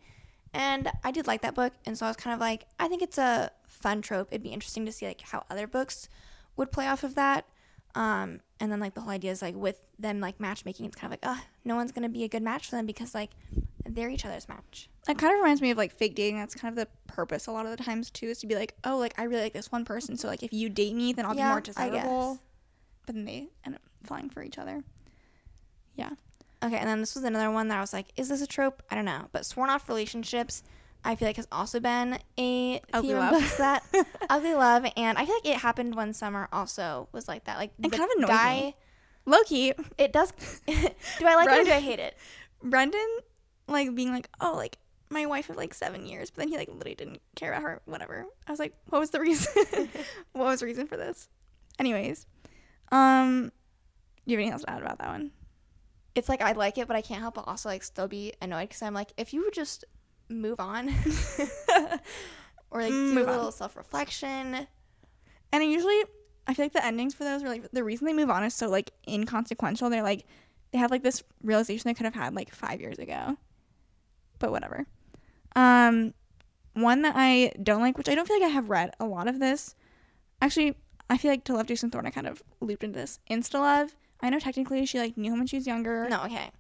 [0.54, 3.02] and I did like that book, and so I was kind of like, I think
[3.02, 4.30] it's a fun trope.
[4.32, 6.10] It'd be interesting to see like how other books
[6.56, 7.46] would play off of that.
[7.96, 11.12] Um, and then like the whole idea is like with them like matchmaking, it's kind
[11.12, 13.32] of like, uh, no one's gonna be a good match for them because like
[13.90, 14.90] they're each other's match.
[15.08, 16.38] It kind of reminds me of like fake dating.
[16.38, 18.76] That's kind of the purpose a lot of the times too, is to be like,
[18.84, 21.26] oh, like I really like this one person, so like if you date me, then
[21.26, 22.40] I'll Yeah, be more desirable.
[23.06, 24.84] But then they end up falling for each other.
[25.96, 26.12] Yeah.
[26.64, 28.82] Okay, and then this was another one that I was like, is this a trope?
[28.90, 29.28] I don't know.
[29.32, 30.64] But sworn off relationships,
[31.06, 33.58] I feel like has also been a Ugly theme love.
[33.60, 33.84] that
[34.30, 37.58] ugly love, and I feel like it happened one summer also was like that.
[37.58, 38.74] Like the kind of annoys guy.
[39.26, 40.32] Loki, it does.
[40.68, 42.18] do I like it or do I hate it?
[42.64, 43.08] Brendan,
[43.68, 44.78] like being like, oh, like
[45.10, 47.82] my wife of like seven years, but then he like literally didn't care about her.
[47.86, 48.26] Whatever.
[48.46, 49.54] I was like, what was the reason?
[50.34, 51.30] what was the reason for this?
[51.80, 52.26] Anyways,
[52.92, 53.52] um,
[54.26, 55.32] do you have anything else to add about that one?
[56.16, 58.70] It's like I like it, but I can't help but also like still be annoyed
[58.70, 59.86] because I'm like, if you would just
[60.30, 60.90] move on,
[62.72, 64.68] or like do Move a little self reflection.
[65.54, 66.02] And I usually,
[66.48, 68.54] I feel like the endings for those are like the reason they move on is
[68.54, 69.90] so like inconsequential.
[69.90, 70.26] They're like,
[70.72, 73.38] they have like this realization they could have had like five years ago.
[74.40, 74.86] But whatever.
[75.56, 76.14] Um,
[76.74, 79.28] one that I don't like, which I don't feel like I have read a lot
[79.28, 79.76] of this.
[80.42, 80.76] Actually,
[81.10, 83.20] I feel like to love Jason Thorne, I kind of looped into this.
[83.30, 83.96] Insta love.
[84.22, 86.08] I know technically she like knew him when she was younger.
[86.10, 86.52] No, okay.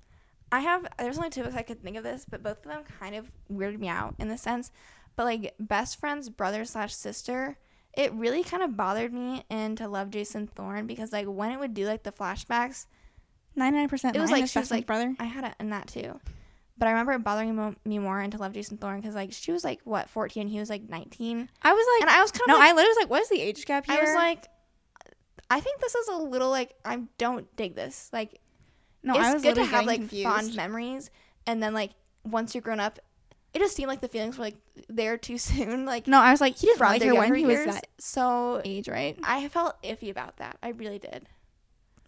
[0.52, 2.84] I have there's only two books I could think of this, but both of them
[3.00, 4.72] kind of weirded me out in the sense.
[5.16, 7.58] But like best friend's brother slash sister,
[7.94, 11.60] it really kind of bothered me and to love Jason Thorne because like when it
[11.60, 12.86] would do like the flashbacks,
[13.56, 14.16] Ninety nine percent.
[14.16, 15.16] it was like she was Best like brother.
[15.20, 16.20] I had it in that too.
[16.80, 19.52] But I remember it bothering me more and to love Jason Thorne because like she
[19.52, 22.42] was like what 14, he was like 19, I was like, and I was kind
[22.42, 23.98] of no, like, I literally was like, what is the age gap here?
[23.98, 24.46] I was like,
[25.50, 28.10] I think this is a little like I don't dig this.
[28.14, 28.40] Like
[29.04, 30.24] no, it's I was good to have like confused.
[30.28, 31.10] fond memories,
[31.46, 31.92] and then like
[32.26, 33.00] once you're grown up,
[33.54, 34.58] it just seemed like the feelings were like
[34.90, 35.86] there too soon.
[35.86, 38.88] Like No, I was like, he didn't like her when he was that So age,
[38.90, 39.18] right?
[39.24, 40.58] I felt iffy about that.
[40.62, 41.28] I really did.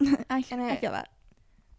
[0.30, 1.08] I, And I I- feel that.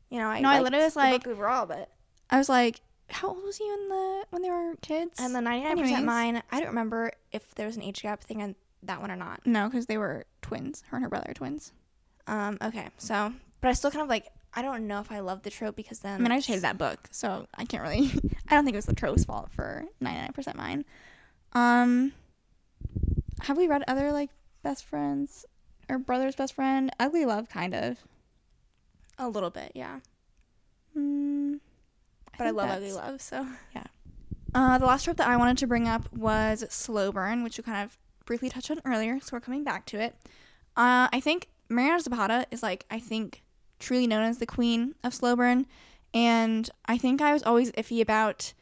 [0.10, 1.90] You know, I No, I literally was like- overall, but
[2.32, 2.80] I was like,
[3.10, 5.20] how old was he in the when they were kids?
[5.20, 6.42] and the ninety nine percent mine.
[6.52, 9.42] I don't remember if there was an age gap thing in that one or not.
[9.46, 10.84] no, because they were twins.
[10.88, 11.72] Her and her brother are twins.
[12.28, 12.58] Um.
[12.62, 12.88] Okay.
[12.98, 14.28] So, but I still kind of like.
[14.54, 16.20] I don't know if I love the trope because then.
[16.20, 18.12] I mean, I just hated that book, so I can't really.
[18.50, 20.84] I don't think it was the trope's fault for ninety nine percent mine.
[21.54, 22.12] Um,
[23.42, 24.30] have we read other like
[24.64, 25.46] best friends
[25.90, 26.92] or brother's best friend?
[27.00, 27.98] Ugly Love, kind of.
[29.18, 30.00] a little bit, yeah.
[30.98, 31.60] Mm,
[32.42, 33.84] But I, love ugly love, so yeah.
[34.56, 37.64] Uh, the last trope that I wanted to bring up was slow burn, which we
[37.64, 40.16] kind of briefly touched on earlier, so we're coming back to it.
[40.76, 43.44] Uh, I think Mariana Zapata is like I think
[43.80, 45.68] truly known as the queen of slow burn,
[46.16, 48.54] and I think I was always iffy about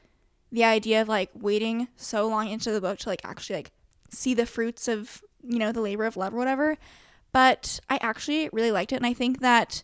[0.52, 3.72] the idea of like waiting so long into the book to like actually like
[4.10, 6.78] see the fruits of you know the labor of love or whatever.
[7.32, 9.84] But I actually really liked it, and I think that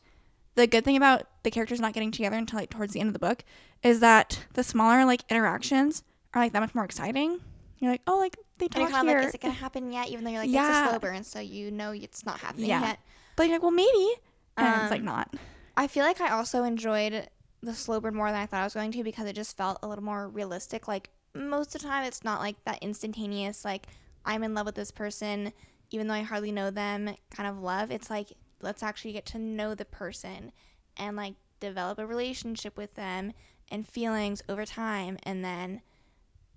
[0.56, 3.14] the good thing about the characters not getting together until like towards the end of
[3.14, 3.44] the book
[3.84, 6.04] is that the smaller like interactions
[6.34, 7.40] are like that much more exciting.
[7.80, 10.08] You're like, oh, like they and talk of here, like, is it gonna happen yet?
[10.10, 12.82] Even though you're like, it's a slow burn, so you know it's not happening Yeah.
[12.82, 13.00] yet.
[13.36, 14.10] but you're like, well, maybe,
[14.58, 15.34] and it's like Um, not.
[15.78, 17.28] I feel like I also enjoyed
[17.62, 19.80] the slow burn more than I thought I was going to because it just felt
[19.84, 20.88] a little more realistic.
[20.88, 23.88] Like most of the time, it's not like that instantaneous, like
[24.26, 25.52] I'm in love with this person,
[25.92, 27.92] even though I hardly know them kind of love.
[27.92, 28.32] It's like
[28.62, 30.52] let's actually get to know the person
[30.98, 33.34] and like develop a relationship with them
[33.70, 35.82] and feelings over time, and then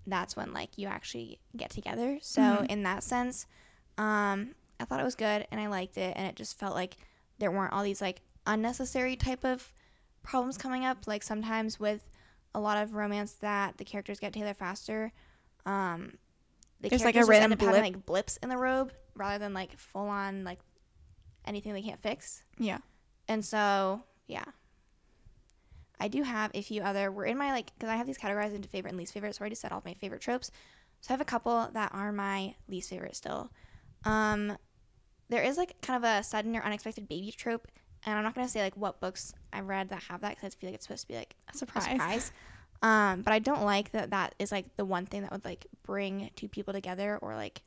[0.06, 2.18] that's when like you actually get together.
[2.22, 2.66] So Mhm.
[2.70, 3.46] in that sense,
[3.96, 6.96] um, I thought it was good and I liked it, and it just felt like
[7.38, 9.72] there weren't all these like unnecessary type of
[10.22, 11.06] problems coming up.
[11.06, 12.08] Like sometimes with
[12.54, 15.12] a lot of romance that the characters get together faster,
[15.66, 16.16] um,
[16.80, 17.94] the There's, like, a random up having blip.
[17.94, 20.60] like blips in the robe rather than like full on like
[21.48, 22.42] anything they can't fix.
[22.58, 22.78] Yeah.
[23.26, 24.44] And so yeah.
[26.00, 27.10] I do have a few other.
[27.10, 29.34] We're in my like because I have these categorized into favorite and least favorite.
[29.34, 30.50] So I already said all of my favorite tropes.
[31.00, 33.50] So I have a couple that are my least favorite still.
[34.04, 34.56] Um,
[35.28, 37.66] there is like kind of a sudden or unexpected baby trope,
[38.04, 40.60] and I'm not gonna say like what books I read that have that because I
[40.60, 41.84] feel like it's supposed to be like A a surprise.
[41.84, 42.32] surprise.
[42.80, 44.10] Um, but I don't like that.
[44.10, 47.62] That is like the one thing that would like bring two people together, or like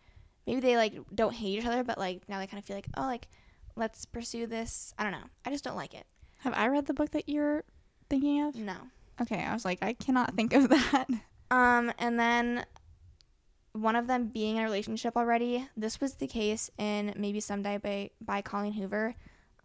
[0.48, 2.88] maybe they like don't hate each other, but like now they kind of feel like
[2.96, 3.28] oh like
[3.76, 4.94] let's pursue this.
[4.98, 5.30] I don't know.
[5.46, 6.06] I just don't like it.
[6.40, 7.64] Have I read the book that you're
[8.10, 8.56] thinking of?
[8.56, 8.76] No.
[9.22, 11.08] Okay, I was like, I cannot think of that.
[11.52, 12.66] Um, and then
[13.74, 15.68] one of them being in a relationship already.
[15.76, 19.16] This was the case in Maybe Someday by, by Colleen Hoover.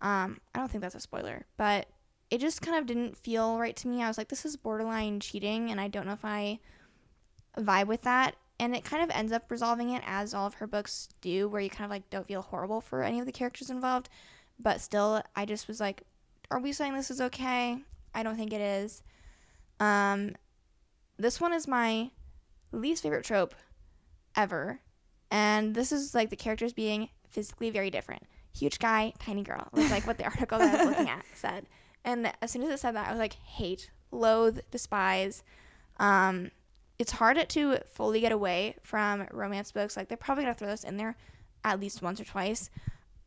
[0.01, 1.87] Um, I don't think that's a spoiler, but
[2.31, 4.03] it just kind of didn't feel right to me.
[4.03, 6.59] I was like, this is borderline cheating, and I don't know if I
[7.57, 8.37] vibe with that.
[8.59, 11.61] And it kind of ends up resolving it as all of her books do, where
[11.61, 14.09] you kind of like don't feel horrible for any of the characters involved.
[14.59, 16.03] But still, I just was like,
[16.51, 17.79] are we saying this is okay?
[18.15, 19.03] I don't think it is.
[19.79, 20.37] Um,
[21.19, 22.11] this one is my
[22.73, 23.55] least favorite trope
[24.35, 24.81] ever.
[25.31, 28.23] And this is like the characters being physically very different.
[28.57, 29.69] Huge guy, tiny girl.
[29.73, 31.67] Was like what the article that I was looking at said.
[32.05, 35.43] And as soon as it said that, I was like, hate, loathe, despise.
[35.99, 36.51] Um,
[36.99, 39.97] it's hard to fully get away from romance books.
[39.97, 41.17] Like they're probably gonna throw this in there
[41.65, 42.71] at least once or twice.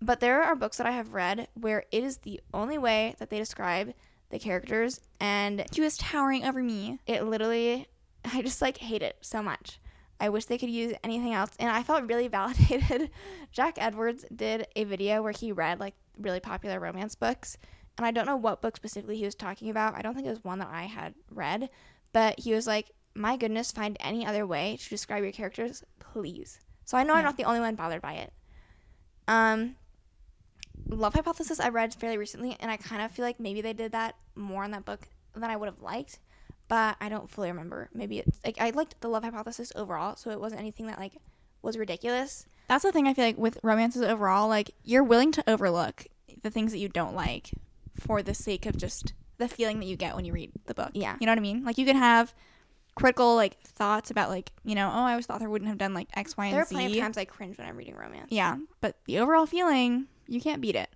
[0.02, 3.30] But there are books that I have read where it is the only way that
[3.30, 3.94] they describe
[4.30, 7.00] the characters, and He was towering over me.
[7.08, 7.88] it literally
[8.34, 9.80] i just like hate it so much
[10.20, 13.10] i wish they could use anything else and i felt really validated
[13.52, 17.58] jack edwards did a video where he read like really popular romance books
[17.98, 20.32] and i don't know what book specifically he was talking about i don't think it
[20.32, 21.70] was one that i had read
[22.12, 26.60] but he was like my goodness find any other way to describe your characters please
[26.86, 28.34] so i know i'm not the only one bothered by it
[29.28, 29.76] um
[30.88, 33.92] love hypothesis i read fairly recently and i kind of feel like maybe they did
[33.92, 36.20] that more in that book than i would have liked
[36.70, 37.90] but I don't fully remember.
[37.94, 41.14] Maybe it's like I liked the love hypothesis overall, so it wasn't anything that like
[41.62, 42.46] was ridiculous.
[42.70, 46.06] That's the thing I feel like with romances overall, like you're willing to overlook
[46.44, 47.50] the things that you don't like
[48.00, 50.92] for the sake of just the feeling that you get when you read the book.
[50.94, 51.18] Yeah.
[51.20, 51.66] You know what I mean?
[51.66, 52.36] Like you can have
[53.00, 55.94] critical like thoughts about like, you know, oh I always thought there wouldn't have done
[55.94, 56.56] like X, Y, and Z.
[56.56, 58.28] There are plenty of times I cringe when I'm reading romance.
[58.30, 58.58] Yeah.
[58.82, 60.90] But the overall feeling, you can't beat it.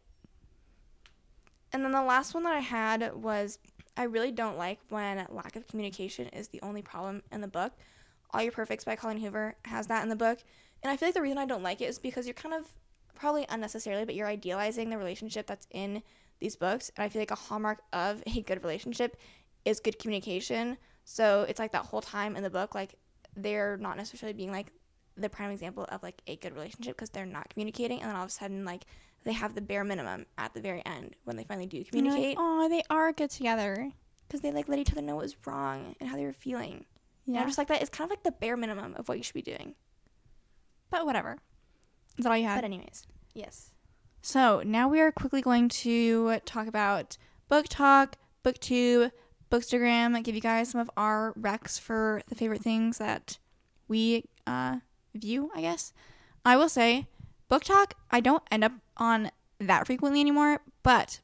[1.72, 3.58] And then the last one that I had was
[3.98, 7.74] I really don't like when lack of communication is the only problem in the book.
[8.32, 10.40] All Your Perfects by Colleen Hoover has that in the book.
[10.82, 12.68] And I feel like the reason I don't like it is because you're kind of
[13.16, 16.02] probably unnecessarily, but you're idealizing the relationship that's in
[16.40, 16.92] these books.
[16.98, 19.18] And I feel like a hallmark of a good relationship
[19.66, 20.78] is good communication.
[21.06, 22.96] So it's like that whole time in the book, like
[23.36, 24.68] they're not necessarily being like
[25.18, 28.02] the prime example of like a good relationship because they're not communicating.
[28.02, 28.86] And then all of a sudden, like
[29.24, 32.68] they have the bare minimum at the very end when they finally do communicate oh,
[32.70, 33.92] they are good together.
[34.28, 36.86] because they like let each other know what was wrong and how they were feeling.
[37.26, 37.36] Yeah.
[37.36, 37.40] Yeah.
[37.42, 37.82] I'm just like that.
[37.82, 39.76] It's kind of like the bare minimum of what you should be doing.
[40.90, 41.38] but whatever.
[42.18, 42.56] Is that all you had?
[42.58, 43.72] But anyways, yes.
[44.22, 47.18] So now we are quickly going to talk about
[47.50, 49.12] BookTok, booktube,
[49.54, 53.38] bookstagram, give you guys some of our recs for the favorite things that
[53.88, 54.78] we uh,
[55.14, 55.94] view, I guess.
[56.44, 57.08] I will say,
[57.50, 61.20] BookTok, I don't end up on that frequently anymore, but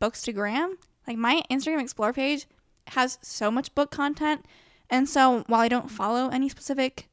[0.00, 0.74] bookstagram,
[1.06, 2.46] like my Instagram explore page
[2.88, 4.44] has so much book content.
[4.88, 7.08] And so while I don't follow any specific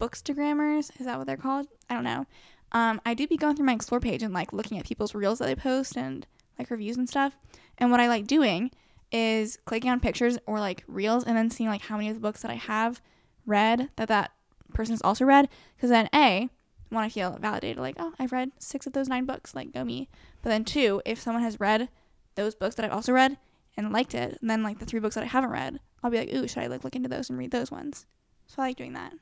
[0.00, 1.68] bookstagrammers, is that what they're called?
[1.88, 2.26] I don't know
[2.72, 5.38] um, I do be going through my explore page and like looking at people's reels
[5.38, 6.26] that they post and
[6.58, 7.36] like reviews and stuff.
[7.78, 8.70] And what I like doing
[9.12, 12.20] is clicking on pictures or like reels and then seeing like how many of the
[12.20, 13.00] books that I have
[13.46, 14.32] read that that
[14.74, 15.48] person has also read.
[15.76, 16.48] Because then a
[16.88, 19.84] when I feel validated, like oh I've read six of those nine books, like go
[19.84, 20.08] me.
[20.42, 21.88] But then two, if someone has read
[22.34, 23.38] those books that I've also read
[23.76, 26.18] and liked it, and then like the three books that I haven't read, I'll be
[26.18, 28.06] like ooh should I like look into those and read those ones.
[28.46, 29.12] So I like doing that.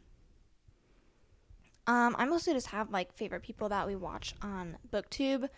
[1.86, 5.48] Um, I mostly just have like favorite people that we watch on BookTube.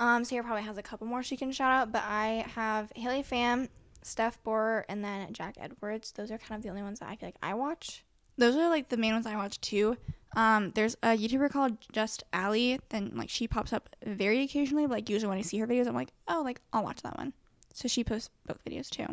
[0.00, 3.22] Um, Sarah probably has a couple more she can shout out, but I have Haley
[3.22, 3.68] Pham,
[4.02, 6.12] Steph Bohrer, and then Jack Edwards.
[6.12, 8.04] Those are kind of the only ones that I feel like I watch.
[8.36, 9.96] those are like the main ones I watch too.
[10.36, 12.80] Um, there's a YouTuber called Just Allie.
[12.88, 14.86] Then like she pops up very occasionally.
[14.86, 17.16] But, like usually when I see her videos, I'm like, oh, like I'll watch that
[17.16, 17.32] one.
[17.72, 19.06] So she posts book videos too.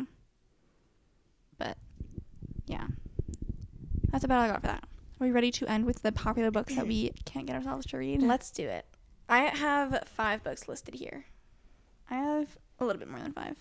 [1.58, 1.78] But
[2.66, 2.88] yeah,
[4.10, 4.82] that's about all I got for that.
[5.20, 7.98] Are we ready to end with the popular books that we can't get ourselves to
[7.98, 8.20] read?
[8.20, 8.84] Let's do it.
[9.28, 11.26] I have five books listed here.
[12.10, 13.56] I have a little bit more than five.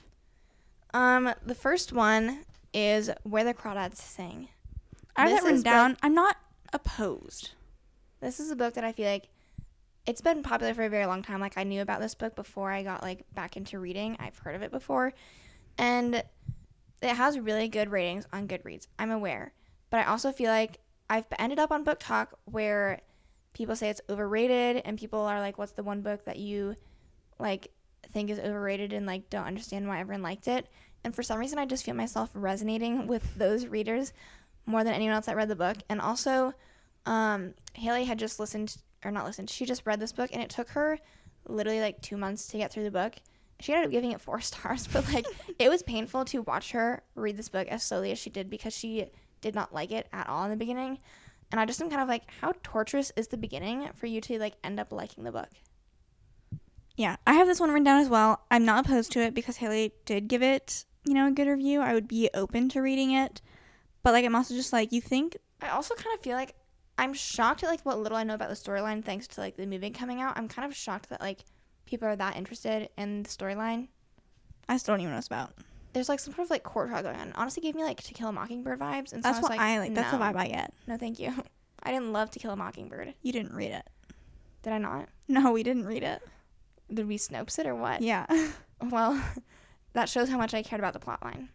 [0.94, 4.50] Um, the first one is Where the Crawdads Sing.
[5.16, 5.98] I have This that written down.
[6.02, 6.38] I'm not
[6.74, 7.52] opposed.
[8.20, 9.30] This is a book that I feel like
[10.06, 11.40] it's been popular for a very long time.
[11.40, 14.18] Like I knew about this book before I got like back into reading.
[14.20, 15.14] I've heard of it before.
[15.78, 18.88] And it has really good ratings on Goodreads.
[19.00, 19.54] I'm aware.
[19.90, 23.02] But I also feel like I've ended up on BookTok where
[23.54, 26.76] people say it's overrated and people are like what's the one book that you
[27.40, 27.72] like
[28.12, 30.68] think is overrated and like don't understand why everyone liked it.
[31.04, 34.14] And for some reason I just feel myself resonating with those readers
[34.66, 35.78] more than anyone else that read the book.
[35.90, 36.54] And also
[37.06, 40.50] um, Haley had just listened, or not listened, she just read this book, and it
[40.50, 41.00] took her
[41.48, 43.16] literally like two months to get through the book.
[43.60, 45.26] She ended up giving it four stars, but like
[45.60, 48.76] it was painful to watch her read this book as slowly as she did because
[48.76, 49.08] she
[49.42, 51.00] did not like it at all in the beginning.
[51.52, 54.40] And I just am kind of like, how torturous is the beginning for you to
[54.40, 55.50] like end up liking the book?
[56.96, 58.42] Yeah, I have this one written down as well.
[58.50, 61.82] I'm not opposed to it because Haley did give it, you know, a good review.
[61.82, 63.42] I would be open to reading it.
[64.04, 66.56] But like I'm also just like, you think I also kind of feel like
[66.98, 69.66] I'm shocked at like what little I know about the storyline thanks to like the
[69.66, 70.38] movie coming out.
[70.38, 71.40] I'm kind of shocked that like
[71.86, 73.88] people are that interested in the storyline.
[74.70, 75.54] I still don't even know what it's about.
[75.94, 77.34] There's like some sort of like court trial going on.
[77.36, 79.52] Honestly, gave me like To Kill a Mockingbird vibes, and so That's I was what
[79.52, 79.94] like, I like.
[79.94, 80.24] That's the no.
[80.26, 80.74] vibe I get.
[80.88, 81.34] No, thank you.
[81.84, 83.14] I didn't love To Kill a Mockingbird.
[83.22, 83.90] You didn't read it.
[84.64, 85.10] Did I not?
[85.28, 86.22] No, we didn't read it.
[86.94, 88.02] Did we Snopes it or what?
[88.02, 88.26] Yeah.
[88.84, 89.22] Well,
[89.94, 91.50] that shows how much I cared about the plot line.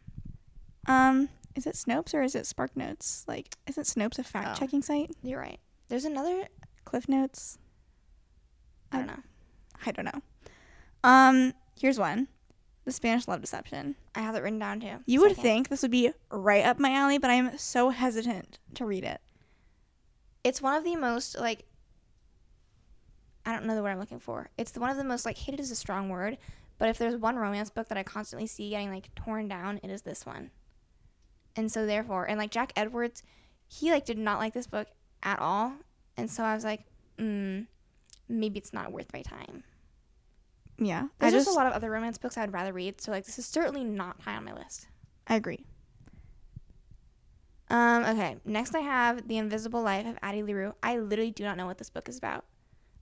[0.87, 3.24] um, is it Snopes or is it Spark Notes?
[3.26, 5.11] Like, isn't Snopes a fact checking site?
[5.24, 5.59] You're right.
[5.89, 6.47] There's another.
[6.84, 7.59] Cliff Notes?
[8.93, 9.22] I don't know.
[9.84, 10.22] I don't know.
[11.03, 12.28] Um, here's one.
[12.87, 13.97] The Spanish Love Deception.
[14.14, 15.01] I have it written down too.
[15.07, 15.43] You would Second.
[15.43, 19.05] think this would be right up my alley, but I am so hesitant to read
[19.05, 19.20] it.
[20.45, 21.64] it's one of the most like.
[23.45, 24.49] I don't know the word I'm looking for.
[24.57, 26.39] It's the one of the most like hated is a strong word,
[26.78, 29.91] but if there's one romance book that I constantly see getting like torn down, it
[29.91, 30.51] is this one.
[31.57, 33.22] And so therefore, and like Jack Edwards,
[33.68, 34.89] he like did not like this book
[35.22, 35.72] at all,
[36.16, 36.84] and so I was like,
[37.18, 37.66] mm,
[38.28, 39.64] maybe it's not worth my time.
[40.78, 41.04] Yeah.
[41.04, 43.24] I There's just, just a lot of other romance books I'd rather read, so like
[43.24, 44.88] this is certainly not high on my list.
[45.26, 45.64] I agree.
[47.68, 50.72] Um, okay, next I have The Invisible Life of Addie LaRue.
[50.82, 52.44] I literally do not know what this book is about,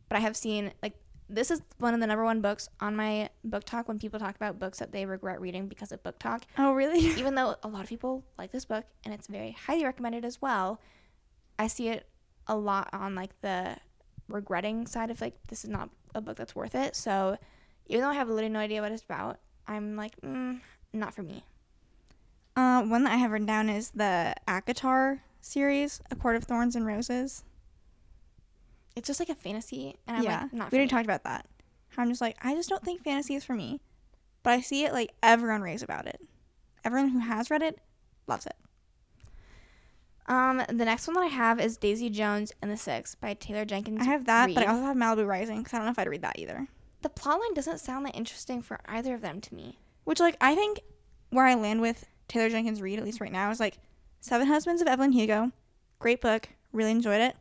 [0.09, 0.95] but I have seen, like,
[1.29, 4.59] this is one of the number one books on my BookTok when people talk about
[4.59, 6.43] books that they regret reading because of BookTok.
[6.59, 6.99] Oh, really?
[7.19, 10.41] Even though a lot of people like this book and it's very highly recommended as
[10.41, 10.81] well,
[11.59, 12.07] I see it
[12.47, 13.77] a lot on, like, the
[14.29, 16.97] regretting side of, like, this is not a book that's worth it.
[16.97, 17.37] So
[17.87, 20.61] even though I have literally no idea what it's about, I'm like, mm,
[20.93, 21.45] not for me.
[22.57, 26.77] Uh, one that I have written down is the ACOTAR series, A Court of Thorns
[26.77, 27.45] and Roses.
[28.95, 30.71] It's just like a fantasy, and I'm yeah, like, not.
[30.71, 30.91] we already me.
[30.91, 31.47] talked about that.
[31.89, 33.81] How I'm just like, I just don't think fantasy is for me.
[34.43, 36.21] But I see it like everyone raves about it.
[36.85, 37.79] Everyone who has read it
[38.27, 38.55] loves it.
[40.27, 43.65] Um, the next one that I have is Daisy Jones and the Six by Taylor
[43.65, 44.01] Jenkins.
[44.03, 46.09] I have that, but I also have Malibu Rising because I don't know if I'd
[46.09, 46.67] read that either.
[47.05, 49.79] The plotline doesn't sound that interesting for either of them to me.
[50.05, 50.81] Which, like, I think
[51.29, 53.79] where I land with Taylor Jenkins Reid, at least right now, is like
[54.21, 55.53] Seven Husbands of Evelyn Hugo.
[55.99, 56.49] Great book.
[56.73, 57.37] Really enjoyed it.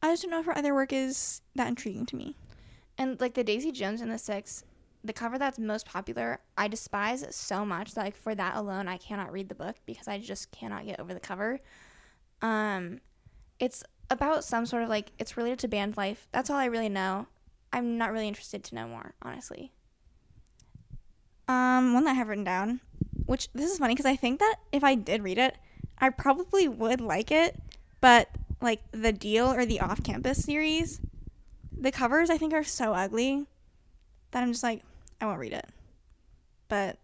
[0.00, 2.36] I just don't know if her other work is that intriguing to me.
[2.96, 4.62] And like the Daisy Jones and the Six,
[5.02, 9.32] the cover that's most popular, I despise so much like for that alone, I cannot
[9.32, 11.58] read the book because I just cannot get over the cover.
[12.42, 13.00] Um,
[13.58, 16.28] it's about some sort of like it's related to band life.
[16.30, 17.26] That's all I really know.
[17.74, 19.72] I'm not really interested to know more, honestly.
[21.48, 22.80] Um, one that I have written down,
[23.26, 25.56] which this is funny because I think that if I did read it,
[25.98, 27.60] I probably would like it,
[28.00, 28.28] but
[28.60, 31.00] like the deal or the off campus series,
[31.76, 33.46] the covers I think are so ugly
[34.30, 34.82] that I'm just like,
[35.20, 35.66] I won't read it.
[36.68, 36.98] But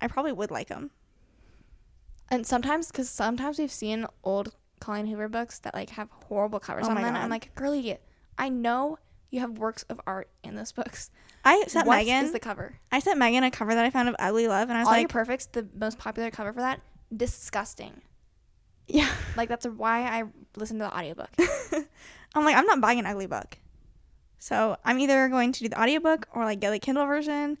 [0.00, 0.90] I probably would like them.
[2.28, 6.86] And sometimes, because sometimes we've seen old Colleen Hoover books that like have horrible covers
[6.86, 7.04] Oh on them.
[7.04, 7.14] God.
[7.22, 7.98] I'm like, girlie,
[8.36, 8.98] I know
[9.30, 11.10] you have works of art in those books.
[11.44, 12.24] I sent What Megan.
[12.24, 12.78] is the cover?
[12.90, 14.92] I sent Megan a cover that I found of Ugly Love, and I was All
[14.94, 16.80] like, Your Perfects, the most popular cover for that,
[17.14, 18.02] disgusting.
[18.86, 19.10] yeah.
[19.36, 20.24] Like that's why I
[20.56, 21.30] listened to the audiobook.
[22.34, 23.58] I'm like, I'm not buying an ugly book.
[24.38, 27.58] So I'm either going to do the audiobook or like get the Kindle version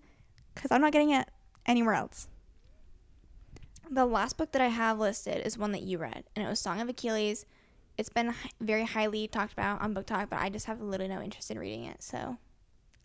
[0.54, 1.28] because I'm not getting it
[1.66, 2.28] anywhere else.
[3.90, 6.60] the last book that I have listed is one that you read, and it was
[6.60, 7.46] Song of Achilles.
[7.98, 11.20] It's been very highly talked about on BookTok, but I just have a literally no
[11.20, 12.00] interest in reading it.
[12.00, 12.38] So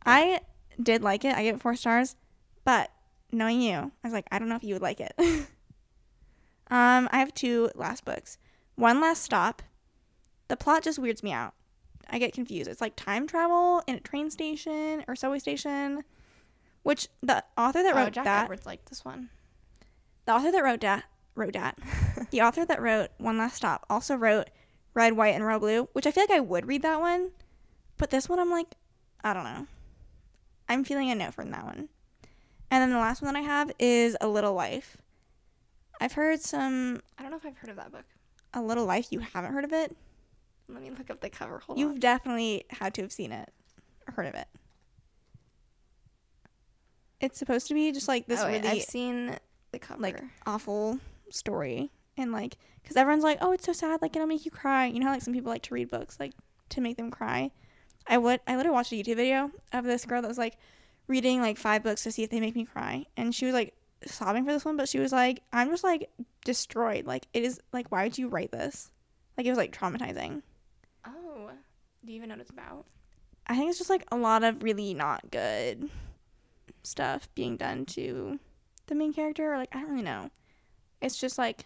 [0.05, 0.41] I
[0.81, 1.35] did like it.
[1.35, 2.15] I gave it four stars,
[2.63, 2.91] but
[3.31, 5.13] knowing you, I was like, I don't know if you would like it.
[6.69, 8.37] um, I have two last books.
[8.75, 9.63] One last stop.
[10.47, 11.55] The plot just weirds me out.
[12.09, 12.69] I get confused.
[12.69, 16.03] It's like time travel in a train station or subway station,
[16.83, 19.29] which the author that oh, wrote Jack that Edwards liked this one.
[20.25, 21.79] the author that wrote that wrote that
[22.29, 24.49] the author that wrote One Last Stop also wrote
[24.93, 27.31] Red, White, and Royal Blue, which I feel like I would read that one,
[27.97, 28.75] but this one I'm like,
[29.23, 29.67] I don't know.
[30.69, 31.89] I'm feeling a no from that one.
[32.71, 34.97] And then the last one that I have is A Little Life.
[36.01, 38.05] I've heard some I don't know if I've heard of that book.
[38.53, 39.07] A Little Life.
[39.11, 39.95] You haven't heard of it?
[40.67, 41.59] Let me look up the cover.
[41.59, 41.99] Hold You've on.
[41.99, 43.49] definitely had to have seen it
[44.07, 44.47] or heard of it.
[47.19, 49.37] It's supposed to be just like this oh, wait, really I've seen
[49.71, 50.01] the cover.
[50.01, 54.45] like awful story and like because everyone's like oh it's so sad like it'll make
[54.45, 54.87] you cry.
[54.87, 56.33] You know how like some people like to read books like
[56.69, 57.51] to make them cry?
[58.07, 60.57] I would i literally watched a youtube video of this girl that was like
[61.07, 63.73] reading like five books to see if they make me cry and she was like
[64.05, 66.09] sobbing for this one but she was like i'm just like
[66.43, 68.91] destroyed like it is like why would you write this?
[69.37, 70.43] Like it was like traumatizing.
[71.07, 71.49] Oh,
[72.05, 72.85] do you even know what it's about?
[73.47, 75.89] i think it's just like a lot of really not good
[76.83, 78.39] stuff being done to
[78.87, 80.29] the main character or like i don't really know.
[81.01, 81.65] It's just like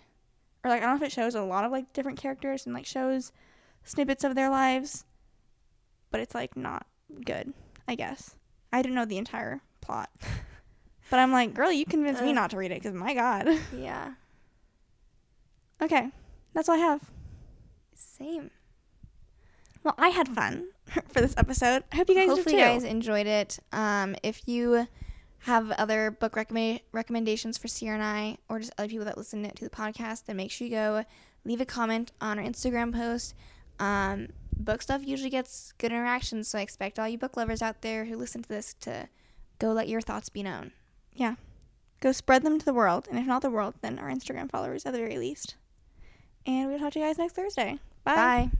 [0.67, 2.75] or like i don't know if it shows a lot of like different characters and
[2.75, 3.31] like shows
[3.83, 5.05] snippets of their lives
[6.11, 6.85] but it's like not
[7.25, 7.53] good
[7.87, 8.35] i guess.
[8.73, 10.09] I didn't know the entire plot.
[11.09, 12.33] But i'm like girl you convinced me Uh.
[12.33, 13.47] not to read it because my god.
[13.77, 14.11] Yeah,
[15.81, 16.09] okay
[16.53, 17.01] that's all i have.
[17.95, 18.51] Same.
[19.85, 20.67] well i had fun
[21.13, 21.83] for this episode.
[21.93, 23.59] I hope you guys Hopefully, did you guys enjoyed it.
[23.71, 24.87] Um, if you
[25.47, 29.43] have other book recommend- recommendations for Ciera and I, or just other people that listen
[29.43, 31.03] to the podcast, then make sure you go
[31.45, 33.33] leave a comment on our Instagram post.
[33.79, 37.81] Um, book stuff usually gets good interactions, so I expect all you book lovers out
[37.81, 39.09] there who listen to this to
[39.59, 40.71] go let your thoughts be known.
[41.13, 41.35] Yeah.
[41.99, 44.85] Go spread them to the world and if not the world then our instagram followers
[44.85, 45.55] at the very least
[46.45, 48.15] and we'll talk to you guys next thursday bye.
[48.15, 48.51] Bye.